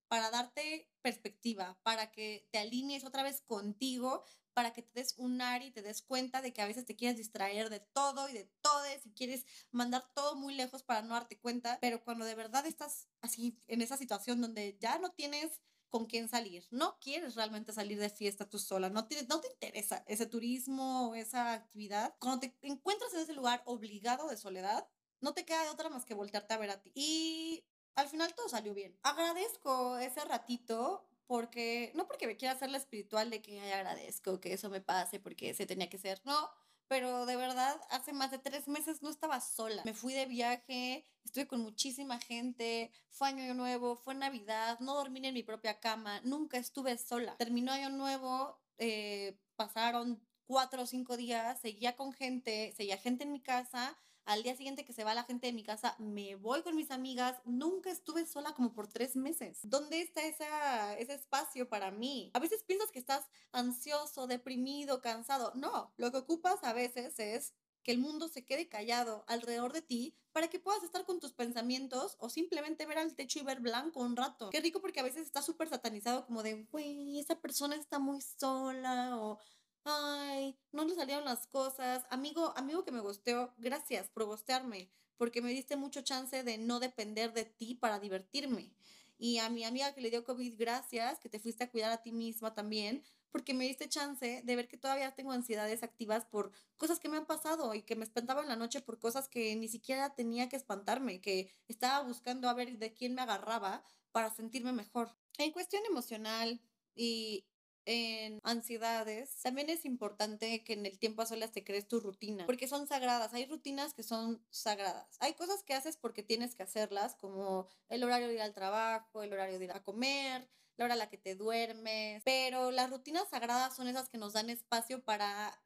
para 0.08 0.30
darte 0.30 0.92
perspectiva, 1.02 1.80
para 1.84 2.12
que 2.12 2.48
te 2.52 2.60
alinees 2.60 3.04
otra 3.04 3.24
vez 3.24 3.42
contigo, 3.42 4.26
para 4.54 4.74
que 4.74 4.82
te 4.82 4.94
des 4.94 5.16
un 5.18 5.42
aire 5.42 5.66
y 5.66 5.72
te 5.72 5.82
des 5.82 6.02
cuenta 6.02 6.42
de 6.42 6.54
que 6.54 6.62
a 6.62 6.68
veces 6.68 6.86
te 6.86 6.96
quieres 6.96 7.18
distraer 7.18 7.70
de 7.70 7.80
todo 7.80 8.30
y 8.30 8.34
de 8.34 8.46
todo 8.62 8.84
y 9.04 9.12
quieres 9.12 9.46
mandar 9.72 10.04
todo 10.14 10.36
muy 10.36 10.54
lejos 10.54 10.84
para 10.84 11.02
no 11.02 11.14
darte 11.14 11.40
cuenta, 11.40 11.78
pero 11.82 12.04
cuando 12.04 12.26
de 12.26 12.36
verdad 12.36 12.66
estás 12.66 13.08
así 13.22 13.60
en 13.68 13.82
esa 13.82 13.98
situación 13.98 14.42
donde 14.42 14.78
ya 14.80 15.00
no 15.00 15.12
tienes 15.12 15.62
con 15.90 16.08
quién 16.08 16.28
salir, 16.28 16.66
no 16.72 16.98
quieres 17.00 17.36
realmente 17.36 17.72
salir 17.72 18.00
de 18.00 18.10
fiesta 18.10 18.50
tú 18.50 18.58
sola, 18.58 18.90
no, 18.90 19.06
tienes, 19.06 19.30
no 19.30 19.42
te 19.42 19.50
interesa 19.50 20.04
ese 20.08 20.26
turismo 20.26 21.10
o 21.10 21.16
esa 21.16 21.54
actividad, 21.54 22.16
cuando 22.20 22.40
te 22.40 22.58
encuentras 22.62 23.14
en 23.14 23.20
ese 23.20 23.34
lugar 23.34 23.62
obligado 23.66 24.28
de 24.28 24.38
soledad, 24.38 24.88
no 25.22 25.34
te 25.34 25.46
queda 25.46 25.64
de 25.64 25.70
otra 25.70 25.90
más 25.90 26.04
que 26.04 26.16
voltearte 26.16 26.54
a 26.54 26.58
ver 26.58 26.72
a 26.72 26.82
ti. 26.82 26.92
Y 26.96 27.64
al 27.96 28.10
final 28.10 28.34
todo 28.34 28.50
salió 28.50 28.74
bien. 28.74 28.98
Agradezco 29.04 29.98
ese 29.98 30.26
ratito 30.26 31.08
porque, 31.28 31.92
no 31.96 32.08
porque 32.08 32.28
me 32.28 32.38
quiera 32.38 32.54
hacer 32.54 32.70
la 32.70 32.78
espiritual 32.78 33.30
de 33.30 33.42
que 33.42 33.60
agradezco 33.74 34.40
que 34.40 34.54
eso 34.54 34.70
me 34.70 34.82
pase 34.82 35.20
porque 35.20 35.54
se 35.54 35.66
tenía 35.66 35.90
que 35.90 35.98
ser, 35.98 36.22
no, 36.26 36.50
pero 36.88 37.26
de 37.26 37.36
verdad 37.36 37.80
hace 37.90 38.14
más 38.14 38.32
de 38.32 38.40
tres 38.40 38.68
meses 38.68 39.02
no 39.02 39.10
estaba 39.10 39.40
sola. 39.42 39.82
Me 39.86 39.94
fui 39.94 40.14
de 40.14 40.26
viaje, 40.26 41.06
estuve 41.24 41.48
con 41.48 41.62
muchísima 41.62 42.20
gente, 42.20 42.92
fue 43.10 43.30
año 43.30 43.54
nuevo, 43.54 43.96
fue 43.96 44.16
Navidad, 44.16 44.80
no 44.80 44.96
dormí 44.96 45.26
en 45.26 45.34
mi 45.34 45.44
propia 45.44 45.80
cama, 45.80 46.22
nunca 46.24 46.58
estuve 46.58 46.98
sola. 46.98 47.36
Terminó 47.38 47.72
año 47.72 47.90
nuevo, 47.90 48.60
eh, 48.78 49.40
pasaron 49.56 50.22
cuatro 50.46 50.84
o 50.84 50.86
cinco 50.86 51.18
días, 51.18 51.60
seguía 51.62 51.96
con 51.96 52.14
gente, 52.14 52.74
seguía 52.76 52.98
gente 52.98 53.24
en 53.24 53.32
mi 53.32 53.42
casa 53.42 53.98
al 54.26 54.44
día 54.44 54.56
siguiente 54.56 54.86
que 54.86 54.94
se 54.94 55.04
va 55.04 55.14
la 55.14 55.24
gente 55.24 55.48
de 55.48 55.54
mi 55.54 55.64
casa, 55.64 55.96
me 56.00 56.36
voy 56.36 56.62
con 56.62 56.76
mis 56.76 56.92
amigas. 56.92 57.42
Nunca 57.46 57.92
estuve 57.92 58.26
sola 58.26 58.54
como 58.54 58.74
por 58.74 58.88
tres 58.88 59.16
meses. 59.16 59.60
¿Dónde 59.64 60.02
está 60.02 60.26
esa, 60.26 60.98
ese 60.98 61.14
espacio 61.14 61.70
para 61.70 61.92
mí? 61.92 62.32
A 62.34 62.40
veces 62.40 62.64
piensas 62.64 62.92
que 62.92 63.00
estás 63.00 63.26
ansioso, 63.52 64.28
deprimido, 64.28 65.02
cansado. 65.02 65.52
No, 65.56 65.94
lo 65.98 66.12
que 66.12 66.18
ocupas 66.18 66.64
a 66.64 66.74
veces 66.74 67.20
es 67.20 67.54
que 67.84 67.92
el 67.92 68.00
mundo 68.00 68.30
se 68.30 68.46
quede 68.46 68.70
callado 68.70 69.26
alrededor 69.28 69.74
de 69.74 69.82
ti 69.82 70.16
para 70.32 70.48
que 70.48 70.60
puedas 70.60 70.84
estar 70.84 71.06
con 71.06 71.20
tus 71.20 71.34
pensamientos 71.34 72.16
o 72.20 72.30
simplemente 72.30 72.86
ver 72.86 72.98
al 72.98 73.14
techo 73.14 73.40
y 73.40 73.44
ver 73.44 73.60
blanco 73.60 74.00
un 74.00 74.16
rato. 74.16 74.50
Qué 74.50 74.62
rico 74.62 74.82
porque 74.82 75.02
a 75.02 75.04
veces 75.04 75.26
está 75.26 75.42
súper 75.42 75.70
satanizado 75.70 76.26
como 76.26 76.44
de, 76.44 76.64
güey, 76.72 77.20
esa 77.20 77.40
persona 77.40 77.76
está 77.76 78.00
muy 78.00 78.22
sola 78.22 79.18
o 79.18 79.38
ay, 79.86 80.58
no 80.72 80.86
le 80.86 80.96
salieron 80.96 81.26
las 81.26 81.48
cosas. 81.48 82.06
Amigo, 82.10 82.54
amigo 82.56 82.84
que 82.84 82.92
me 82.92 83.02
gusteó, 83.02 83.54
gracias 83.58 84.10
por 84.10 84.26
gustearme, 84.26 84.90
porque 85.18 85.42
me 85.42 85.52
diste 85.52 85.76
mucho 85.76 86.02
chance 86.02 86.44
de 86.44 86.58
no 86.58 86.80
depender 86.80 87.34
de 87.34 87.46
ti 87.46 87.76
para 87.76 88.00
divertirme. 88.00 88.74
Y 89.18 89.38
a 89.38 89.50
mi 89.50 89.64
amiga 89.64 89.94
que 89.94 90.02
le 90.02 90.10
dio 90.10 90.24
COVID, 90.24 90.56
gracias, 90.58 91.20
que 91.20 91.30
te 91.30 91.40
fuiste 91.40 91.64
a 91.64 91.72
cuidar 91.72 91.92
a 91.92 92.02
ti 92.02 92.12
misma 92.12 92.54
también, 92.54 93.04
porque 93.32 93.54
me 93.54 93.66
diste 93.66 93.88
chance 93.90 94.42
de 94.44 94.56
ver 94.56 94.68
que 94.68 94.78
todavía 94.78 95.16
tengo 95.16 95.32
ansiedades 95.32 95.82
activas 95.82 96.26
por 96.26 96.52
cosas 96.78 97.00
que 97.00 97.10
me 97.10 97.18
han 97.18 97.26
pasado 97.26 97.74
y 97.74 97.84
que 97.84 97.96
me 97.96 98.04
espantaba 98.04 98.42
en 98.42 98.50
la 98.50 98.56
noche 98.56 98.82
por 98.82 99.00
cosas 99.00 99.30
que 99.30 99.56
ni 99.56 99.68
siquiera 99.68 100.14
tenía 100.14 100.50
que 100.50 100.56
espantarme, 100.56 101.22
que 101.22 101.52
estaba 101.68 102.06
buscando 102.06 102.50
a 102.50 102.54
ver 102.54 102.78
de 102.78 102.94
quién 102.94 103.16
me 103.16 103.22
agarraba 103.22 103.84
para 104.12 104.30
sentirme 104.30 104.72
mejor. 104.72 105.16
En 105.38 105.52
cuestión 105.52 105.84
emocional 105.86 106.62
y 106.96 107.46
en 107.86 108.40
ansiedades, 108.44 109.42
también 109.42 109.70
es 109.70 109.86
importante 109.86 110.64
que 110.64 110.74
en 110.74 110.86
el 110.86 110.98
tiempo 110.98 111.22
a 111.22 111.26
solas 111.26 111.52
te 111.52 111.64
crees 111.64 111.88
tu 111.88 112.00
rutina, 112.00 112.46
porque 112.46 112.68
son 112.68 112.88
sagradas. 112.88 113.34
Hay 113.34 113.46
rutinas 113.46 113.94
que 113.94 114.04
son 114.04 114.46
sagradas. 114.50 115.18
Hay 115.20 115.34
cosas 115.34 115.64
que 115.64 115.74
haces 115.74 115.98
porque 115.98 116.24
tienes 116.24 116.56
que 116.56 116.64
hacerlas, 116.64 117.16
como 117.16 117.68
el 117.90 118.04
horario 118.04 118.28
de 118.28 118.36
ir 118.36 118.42
al 118.42 118.54
trabajo, 118.54 119.24
el 119.24 119.34
horario 119.34 119.60
de 119.60 119.66
ir 119.66 119.72
a 119.72 119.84
comer, 119.84 120.48
la 120.78 120.86
hora 120.86 120.94
a 120.96 120.98
la 120.98 121.10
que 121.10 121.18
te 121.18 121.36
duermes, 121.36 122.22
pero 122.24 122.72
las 122.72 122.90
rutinas 122.90 123.30
sagradas 123.30 123.76
son 123.76 123.88
esas 123.88 124.10
que 124.10 124.18
nos 124.18 124.34
dan 124.34 124.50
espacio 124.50 125.04
para 125.04 125.62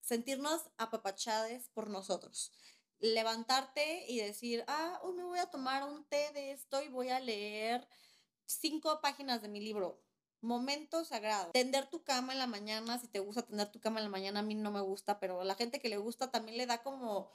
sentirnos 0.00 0.62
apapachades 0.76 1.68
por 1.70 1.88
nosotros. 1.88 2.52
Levantarte 2.98 4.04
y 4.08 4.18
decir, 4.18 4.64
ah, 4.68 5.00
hoy 5.02 5.14
me 5.14 5.24
voy 5.24 5.38
a 5.38 5.50
tomar 5.50 5.84
un 5.84 6.04
té 6.04 6.30
de 6.32 6.52
esto 6.52 6.82
y 6.82 6.88
voy 6.88 7.08
a 7.08 7.20
leer 7.20 7.86
cinco 8.44 9.00
páginas 9.00 9.42
de 9.42 9.48
mi 9.48 9.60
libro 9.60 10.02
momento 10.42 11.04
sagrado. 11.04 11.50
Tender 11.52 11.88
tu 11.88 12.02
cama 12.02 12.32
en 12.32 12.38
la 12.38 12.46
mañana, 12.46 12.98
si 12.98 13.08
te 13.08 13.20
gusta 13.20 13.42
tender 13.42 13.70
tu 13.70 13.80
cama 13.80 14.00
en 14.00 14.04
la 14.04 14.10
mañana, 14.10 14.40
a 14.40 14.42
mí 14.42 14.54
no 14.54 14.70
me 14.70 14.80
gusta, 14.80 15.18
pero 15.18 15.40
a 15.40 15.44
la 15.44 15.54
gente 15.54 15.80
que 15.80 15.88
le 15.88 15.96
gusta 15.96 16.30
también 16.30 16.58
le 16.58 16.66
da 16.66 16.82
como 16.82 17.30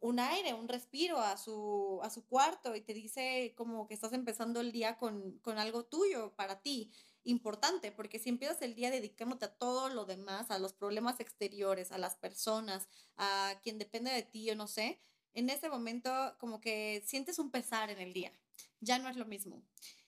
un 0.00 0.18
aire, 0.18 0.54
un 0.54 0.68
respiro 0.68 1.20
a 1.20 1.36
su, 1.36 2.00
a 2.02 2.10
su 2.10 2.26
cuarto 2.26 2.74
y 2.74 2.80
te 2.80 2.92
dice 2.92 3.54
como 3.56 3.86
que 3.86 3.94
estás 3.94 4.12
empezando 4.12 4.60
el 4.60 4.72
día 4.72 4.96
con, 4.96 5.38
con 5.38 5.58
algo 5.58 5.84
tuyo 5.84 6.34
para 6.34 6.60
ti, 6.60 6.90
importante, 7.24 7.92
porque 7.92 8.18
si 8.18 8.28
empiezas 8.28 8.62
el 8.62 8.74
día 8.74 8.90
dedicándote 8.90 9.44
a 9.44 9.54
todo 9.56 9.88
lo 9.90 10.04
demás, 10.04 10.50
a 10.50 10.58
los 10.58 10.72
problemas 10.72 11.20
exteriores, 11.20 11.92
a 11.92 11.98
las 11.98 12.16
personas, 12.16 12.88
a 13.16 13.54
quien 13.62 13.78
depende 13.78 14.10
de 14.10 14.22
ti, 14.22 14.44
yo 14.44 14.56
no 14.56 14.66
sé, 14.66 15.00
en 15.34 15.50
ese 15.50 15.68
momento 15.68 16.10
como 16.38 16.60
que 16.60 17.02
sientes 17.06 17.38
un 17.38 17.52
pesar 17.52 17.90
en 17.90 18.00
el 18.00 18.12
día, 18.12 18.32
ya 18.80 18.98
no 18.98 19.08
es 19.08 19.16
lo 19.16 19.24
mismo. 19.24 19.62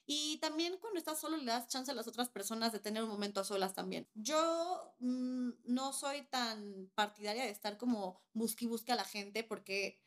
Y 0.06 0.38
también 0.38 0.76
cuando 0.78 0.98
estás 0.98 1.20
solo 1.20 1.36
le 1.36 1.46
das 1.46 1.68
chance 1.68 1.90
a 1.90 1.94
las 1.94 2.06
otras 2.06 2.28
personas 2.28 2.72
de 2.72 2.80
tener 2.80 3.02
un 3.02 3.08
momento 3.08 3.40
a 3.40 3.44
solas 3.44 3.74
también. 3.74 4.08
Yo 4.14 4.94
mm, 4.98 5.50
no 5.64 5.92
soy 5.92 6.22
tan 6.26 6.90
partidaria 6.94 7.44
de 7.44 7.50
estar 7.50 7.78
como 7.78 8.22
busque 8.32 8.66
y 8.66 8.68
busque 8.68 8.92
a 8.92 8.96
la 8.96 9.04
gente 9.04 9.44
porque 9.44 10.02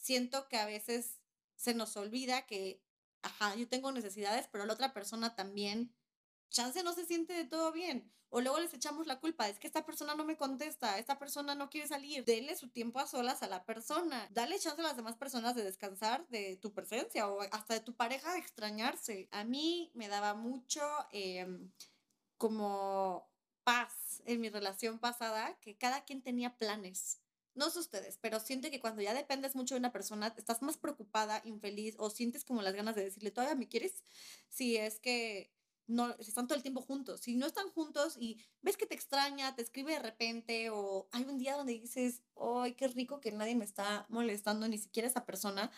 siento 0.00 0.48
que 0.48 0.56
a 0.56 0.66
veces 0.66 1.20
se 1.54 1.74
nos 1.74 1.96
olvida 1.96 2.46
que, 2.46 2.82
ajá, 3.22 3.54
yo 3.56 3.68
tengo 3.68 3.92
necesidades, 3.92 4.48
pero 4.50 4.64
la 4.64 4.72
otra 4.72 4.94
persona 4.94 5.34
también 5.34 5.94
chance 6.50 6.82
no 6.82 6.92
se 6.94 7.06
siente 7.06 7.32
de 7.32 7.44
todo 7.44 7.72
bien. 7.72 8.10
O 8.28 8.40
luego 8.40 8.58
les 8.58 8.74
echamos 8.74 9.06
la 9.06 9.20
culpa, 9.20 9.48
es 9.48 9.58
que 9.58 9.66
esta 9.66 9.86
persona 9.86 10.14
no 10.14 10.24
me 10.24 10.36
contesta, 10.36 10.98
esta 10.98 11.18
persona 11.18 11.54
no 11.54 11.70
quiere 11.70 11.86
salir. 11.86 12.24
Denle 12.24 12.56
su 12.56 12.68
tiempo 12.68 12.98
a 12.98 13.06
solas 13.06 13.42
a 13.42 13.46
la 13.46 13.64
persona. 13.64 14.28
Dale 14.32 14.58
chance 14.58 14.80
a 14.80 14.84
las 14.84 14.96
demás 14.96 15.16
personas 15.16 15.54
de 15.54 15.62
descansar 15.62 16.26
de 16.28 16.56
tu 16.56 16.74
presencia 16.74 17.28
o 17.28 17.40
hasta 17.52 17.74
de 17.74 17.80
tu 17.80 17.94
pareja 17.94 18.32
de 18.32 18.40
extrañarse. 18.40 19.28
A 19.30 19.44
mí 19.44 19.90
me 19.94 20.08
daba 20.08 20.34
mucho 20.34 20.82
em, 21.12 21.70
como 22.36 23.30
paz 23.62 24.22
en 24.26 24.40
mi 24.40 24.48
relación 24.48 24.98
pasada 24.98 25.58
que 25.60 25.76
cada 25.76 26.04
quien 26.04 26.20
tenía 26.22 26.58
planes. 26.58 27.20
No 27.54 27.70
sé 27.70 27.78
ustedes, 27.78 28.18
pero 28.20 28.38
siente 28.38 28.70
que 28.70 28.80
cuando 28.80 29.00
ya 29.00 29.14
dependes 29.14 29.56
mucho 29.56 29.74
de 29.74 29.78
una 29.78 29.92
persona, 29.92 30.34
estás 30.36 30.60
más 30.60 30.76
preocupada, 30.76 31.40
infeliz 31.44 31.94
o 31.98 32.10
sientes 32.10 32.44
como 32.44 32.60
las 32.60 32.74
ganas 32.74 32.96
de 32.96 33.04
decirle, 33.04 33.30
todavía 33.30 33.54
me 33.54 33.66
quieres, 33.66 34.04
si 34.50 34.76
es 34.76 35.00
que 35.00 35.55
no 35.86 36.14
están 36.18 36.46
todo 36.46 36.56
el 36.56 36.62
tiempo 36.62 36.82
juntos. 36.82 37.20
Si 37.20 37.36
no 37.36 37.46
están 37.46 37.68
juntos 37.70 38.16
y 38.18 38.38
ves 38.62 38.76
que 38.76 38.86
te 38.86 38.94
extraña, 38.94 39.54
te 39.54 39.62
escribe 39.62 39.92
de 39.92 40.00
repente 40.00 40.70
o 40.70 41.08
hay 41.12 41.24
un 41.24 41.38
día 41.38 41.56
donde 41.56 41.74
dices, 41.74 42.22
¡ay, 42.36 42.74
qué 42.74 42.88
rico 42.88 43.20
que 43.20 43.32
nadie 43.32 43.54
me 43.54 43.64
está 43.64 44.06
molestando, 44.08 44.68
ni 44.68 44.78
siquiera 44.78 45.08
esa 45.08 45.24
persona! 45.24 45.70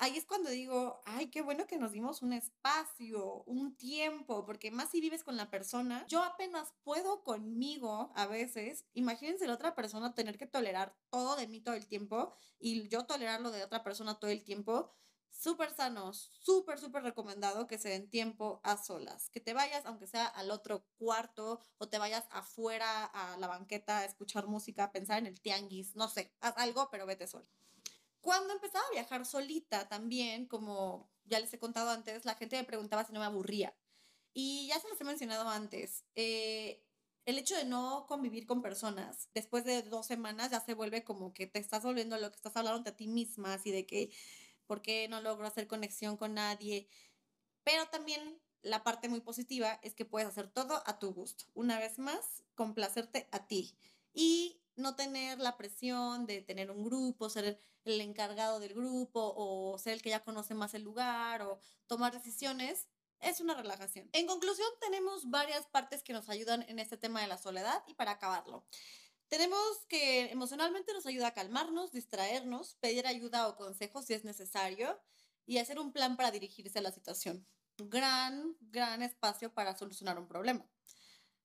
Ahí 0.00 0.16
es 0.16 0.26
cuando 0.26 0.48
digo, 0.48 1.00
ay, 1.06 1.26
qué 1.26 1.42
bueno 1.42 1.66
que 1.66 1.76
nos 1.76 1.90
dimos 1.90 2.22
un 2.22 2.32
espacio, 2.32 3.42
un 3.46 3.74
tiempo, 3.74 4.44
porque 4.44 4.70
más 4.70 4.90
si 4.90 5.00
vives 5.00 5.24
con 5.24 5.36
la 5.36 5.50
persona, 5.50 6.06
yo 6.06 6.22
apenas 6.22 6.72
puedo 6.84 7.24
conmigo 7.24 8.12
a 8.14 8.26
veces, 8.28 8.84
imagínense 8.94 9.48
la 9.48 9.54
otra 9.54 9.74
persona 9.74 10.14
tener 10.14 10.38
que 10.38 10.46
tolerar 10.46 10.96
todo 11.10 11.34
de 11.34 11.48
mí 11.48 11.60
todo 11.60 11.74
el 11.74 11.88
tiempo 11.88 12.32
y 12.60 12.86
yo 12.86 13.06
tolerarlo 13.06 13.50
de 13.50 13.64
otra 13.64 13.82
persona 13.82 14.20
todo 14.20 14.30
el 14.30 14.44
tiempo 14.44 14.94
súper 15.38 15.72
sano, 15.72 16.12
súper, 16.12 16.80
súper 16.80 17.04
recomendado 17.04 17.68
que 17.68 17.78
se 17.78 17.90
den 17.90 18.10
tiempo 18.10 18.60
a 18.64 18.76
solas, 18.76 19.30
que 19.30 19.40
te 19.40 19.54
vayas, 19.54 19.86
aunque 19.86 20.08
sea 20.08 20.26
al 20.26 20.50
otro 20.50 20.84
cuarto, 20.98 21.60
o 21.78 21.88
te 21.88 21.98
vayas 21.98 22.24
afuera 22.30 23.04
a 23.04 23.36
la 23.38 23.46
banqueta 23.46 23.98
a 23.98 24.04
escuchar 24.04 24.48
música, 24.48 24.90
pensar 24.90 25.18
en 25.18 25.26
el 25.26 25.40
tianguis, 25.40 25.94
no 25.94 26.08
sé, 26.08 26.34
haz 26.40 26.54
algo, 26.56 26.88
pero 26.90 27.06
vete 27.06 27.28
sola. 27.28 27.46
Cuando 28.20 28.52
empezaba 28.52 28.84
a 28.88 28.92
viajar 28.92 29.24
solita 29.24 29.88
también, 29.88 30.46
como 30.46 31.08
ya 31.24 31.38
les 31.38 31.54
he 31.54 31.58
contado 31.60 31.90
antes, 31.90 32.24
la 32.24 32.34
gente 32.34 32.56
me 32.56 32.64
preguntaba 32.64 33.04
si 33.04 33.12
no 33.12 33.20
me 33.20 33.26
aburría. 33.26 33.76
Y 34.34 34.66
ya 34.66 34.80
se 34.80 34.88
los 34.88 35.00
he 35.00 35.04
mencionado 35.04 35.48
antes, 35.48 36.04
eh, 36.16 36.84
el 37.26 37.38
hecho 37.38 37.54
de 37.54 37.66
no 37.66 38.06
convivir 38.08 38.46
con 38.46 38.62
personas 38.62 39.28
después 39.34 39.62
de 39.64 39.82
dos 39.82 40.06
semanas 40.06 40.50
ya 40.50 40.60
se 40.60 40.72
vuelve 40.72 41.04
como 41.04 41.34
que 41.34 41.46
te 41.46 41.58
estás 41.58 41.82
volviendo 41.82 42.16
lo 42.16 42.30
que 42.30 42.36
estás 42.36 42.56
hablando 42.56 42.88
a 42.88 42.96
ti 42.96 43.06
misma, 43.06 43.52
así 43.52 43.70
de 43.70 43.86
que 43.86 44.10
¿Por 44.68 44.82
qué 44.82 45.08
no 45.08 45.20
logro 45.20 45.46
hacer 45.46 45.66
conexión 45.66 46.16
con 46.16 46.34
nadie? 46.34 46.88
Pero 47.64 47.86
también 47.88 48.38
la 48.62 48.84
parte 48.84 49.08
muy 49.08 49.20
positiva 49.20 49.80
es 49.82 49.94
que 49.94 50.04
puedes 50.04 50.28
hacer 50.28 50.48
todo 50.48 50.82
a 50.86 50.98
tu 50.98 51.12
gusto. 51.12 51.46
Una 51.54 51.78
vez 51.78 51.98
más, 51.98 52.44
complacerte 52.54 53.26
a 53.32 53.46
ti 53.46 53.74
y 54.12 54.60
no 54.76 54.94
tener 54.94 55.38
la 55.38 55.56
presión 55.56 56.26
de 56.26 56.42
tener 56.42 56.70
un 56.70 56.84
grupo, 56.84 57.30
ser 57.30 57.58
el 57.84 58.00
encargado 58.00 58.60
del 58.60 58.74
grupo 58.74 59.32
o 59.36 59.78
ser 59.78 59.94
el 59.94 60.02
que 60.02 60.10
ya 60.10 60.22
conoce 60.22 60.54
más 60.54 60.74
el 60.74 60.82
lugar 60.82 61.42
o 61.42 61.58
tomar 61.86 62.12
decisiones. 62.12 62.88
Es 63.20 63.40
una 63.40 63.54
relajación. 63.54 64.08
En 64.12 64.26
conclusión, 64.26 64.68
tenemos 64.80 65.30
varias 65.30 65.66
partes 65.66 66.02
que 66.02 66.12
nos 66.12 66.28
ayudan 66.28 66.62
en 66.68 66.78
este 66.78 66.96
tema 66.96 67.20
de 67.22 67.26
la 67.26 67.38
soledad 67.38 67.82
y 67.86 67.94
para 67.94 68.12
acabarlo. 68.12 68.64
Tenemos 69.28 69.60
que 69.88 70.30
emocionalmente 70.30 70.92
nos 70.94 71.04
ayuda 71.04 71.28
a 71.28 71.34
calmarnos, 71.34 71.92
distraernos, 71.92 72.76
pedir 72.80 73.06
ayuda 73.06 73.48
o 73.48 73.56
consejos 73.56 74.06
si 74.06 74.14
es 74.14 74.24
necesario 74.24 74.98
y 75.44 75.58
hacer 75.58 75.78
un 75.78 75.92
plan 75.92 76.16
para 76.16 76.30
dirigirse 76.30 76.78
a 76.78 76.82
la 76.82 76.92
situación. 76.92 77.46
Gran, 77.76 78.56
gran 78.60 79.02
espacio 79.02 79.52
para 79.52 79.76
solucionar 79.76 80.18
un 80.18 80.28
problema. 80.28 80.66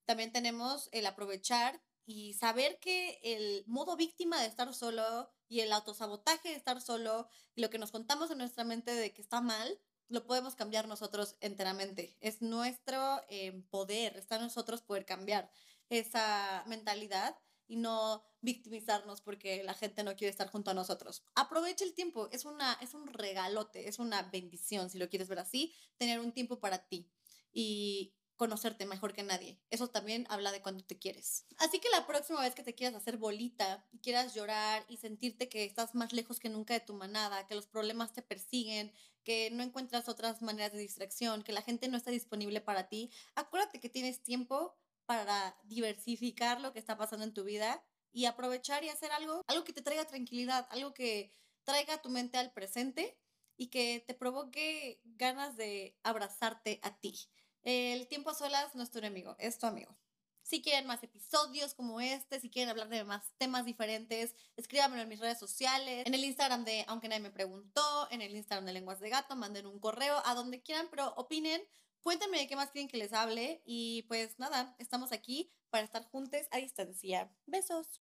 También 0.06 0.32
tenemos 0.32 0.90
el 0.94 1.06
aprovechar 1.06 1.82
y 2.06 2.34
saber 2.34 2.80
que 2.80 3.20
el 3.24 3.64
modo 3.68 3.98
víctima 3.98 4.42
de 4.42 4.48
estar 4.48 4.74
solo 4.74 5.34
y 5.48 5.60
el 5.60 5.72
autosabotaje 5.72 6.50
de 6.50 6.56
estar 6.56 6.82
solo 6.82 7.28
y 7.54 7.62
lo 7.62 7.70
que 7.70 7.80
nos 7.80 7.92
contamos 7.92 8.32
en 8.32 8.38
nuestra 8.38 8.64
mente 8.64 8.94
de 8.94 9.14
que 9.14 9.22
está 9.22 9.42
mal, 9.42 9.80
lo 10.08 10.26
podemos 10.26 10.56
cambiar 10.56 10.88
nosotros 10.88 11.36
enteramente. 11.42 12.18
Es 12.22 12.42
nuestro 12.42 13.22
eh, 13.30 13.64
poder, 13.70 14.18
está 14.18 14.36
en 14.36 14.44
nosotros 14.44 14.82
poder 14.82 15.06
cambiar 15.06 15.50
esa 15.90 16.64
mentalidad 16.68 17.38
y 17.68 17.78
no 17.78 18.24
victimizarnos 18.42 19.22
porque 19.22 19.64
la 19.64 19.74
gente 19.74 20.04
no 20.04 20.16
quiere 20.16 20.32
estar 20.32 20.50
junto 20.50 20.72
a 20.72 20.74
nosotros. 20.74 21.24
Aprovecha 21.36 21.86
el 21.86 21.94
tiempo, 21.94 22.30
es, 22.32 22.46
una, 22.46 22.74
es 22.82 22.94
un 22.94 23.08
regalote, 23.08 23.88
es 23.88 24.00
una 24.00 24.24
bendición, 24.24 24.90
si 24.90 24.98
lo 24.98 25.10
quieres 25.10 25.30
ver 25.30 25.40
así, 25.40 25.74
tener 25.98 26.20
un 26.20 26.32
tiempo 26.32 26.60
para 26.60 26.88
ti 26.88 27.10
y 27.52 28.14
conocerte 28.36 28.86
mejor 28.86 29.14
que 29.14 29.24
nadie. 29.24 29.62
Eso 29.70 29.90
también 29.90 30.26
habla 30.30 30.52
de 30.52 30.62
cuando 30.62 30.84
te 30.84 30.98
quieres. 30.98 31.46
Así 31.58 31.80
que 31.80 31.90
la 31.90 32.06
próxima 32.08 32.42
vez 32.42 32.56
que 32.56 32.64
te 32.64 32.76
quieras 32.76 32.96
hacer 32.96 33.18
bolita 33.18 33.86
y 33.92 34.00
quieras 34.00 34.34
llorar 34.34 34.86
y 34.90 34.98
sentirte 34.98 35.50
que 35.50 35.64
estás 35.64 35.96
más 35.96 36.14
lejos 36.14 36.40
que 36.40 36.50
nunca 36.50 36.74
de 36.74 36.80
tu 36.80 36.94
manada, 36.94 37.48
que 37.48 37.56
los 37.56 37.68
problemas 37.68 38.12
te 38.12 38.22
persiguen, 38.22 38.92
que 39.24 39.50
no 39.52 39.64
encuentras 39.64 40.10
otras 40.10 40.42
maneras 40.42 40.74
de 40.74 40.80
distracción, 40.80 41.44
que 41.44 41.54
la 41.54 41.62
gente 41.62 41.88
no 41.88 41.96
está 41.96 42.12
disponible 42.12 42.60
para 42.60 42.90
ti, 42.90 43.12
acuérdate 43.36 43.80
que 43.80 43.90
tienes 43.90 44.22
tiempo 44.24 44.76
para 45.18 45.56
diversificar 45.64 46.60
lo 46.60 46.74
que 46.74 46.80
está 46.80 46.98
pasando 46.98 47.24
en 47.24 47.34
tu 47.34 47.44
vida 47.44 47.84
y 48.12 48.26
aprovechar 48.26 48.84
y 48.84 48.90
hacer 48.90 49.12
algo, 49.12 49.42
algo 49.48 49.64
que 49.64 49.74
te 49.74 49.82
traiga 49.82 50.06
tranquilidad, 50.06 50.68
algo 50.72 50.94
que 50.94 51.34
traiga 51.64 52.02
tu 52.02 52.10
mente 52.10 52.38
al 52.38 52.52
presente 52.52 53.18
y 53.56 53.68
que 53.68 54.04
te 54.06 54.14
provoque 54.14 55.02
ganas 55.04 55.56
de 55.56 55.98
abrazarte 56.04 56.80
a 56.84 56.98
ti. 57.00 57.14
El 57.62 58.08
tiempo 58.08 58.32
a 58.32 58.36
solas 58.36 58.76
no 58.76 58.84
es 58.84 58.92
tu 58.92 58.98
enemigo, 58.98 59.36
es 59.40 59.60
tu 59.60 59.68
amigo. 59.68 59.96
Si 60.42 60.62
quieren 60.62 60.86
más 60.86 61.02
episodios 61.04 61.74
como 61.74 62.02
este, 62.02 62.40
si 62.42 62.50
quieren 62.50 62.70
hablar 62.70 62.90
de 62.90 63.06
más 63.06 63.24
temas 63.38 63.64
diferentes, 63.64 64.36
escríbanmelo 64.58 65.04
en 65.04 65.10
mis 65.10 65.22
redes 65.22 65.40
sociales, 65.40 66.06
en 66.06 66.14
el 66.14 66.26
Instagram 66.26 66.66
de 66.66 66.84
Aunque 66.90 67.08
Nadie 67.08 67.22
Me 67.22 67.32
Preguntó, 67.32 68.08
en 68.12 68.22
el 68.22 68.36
Instagram 68.36 68.66
de 68.66 68.74
Lenguas 68.74 69.00
de 69.00 69.10
Gato, 69.10 69.38
manden 69.38 69.68
un 69.68 69.80
correo 69.80 70.22
a 70.26 70.36
donde 70.36 70.62
quieran, 70.62 70.88
pero 70.90 71.14
opinen 71.16 71.62
Cuéntenme 72.04 72.38
de 72.38 72.48
qué 72.48 72.56
más 72.58 72.70
quieren 72.72 72.90
que 72.90 72.98
les 72.98 73.14
hable 73.14 73.62
y 73.66 74.04
pues 74.04 74.38
nada, 74.38 74.76
estamos 74.78 75.14
aquí 75.14 75.54
para 75.70 75.86
estar 75.86 76.04
juntos 76.10 76.42
a 76.52 76.58
distancia. 76.58 77.32
Besos. 77.46 78.02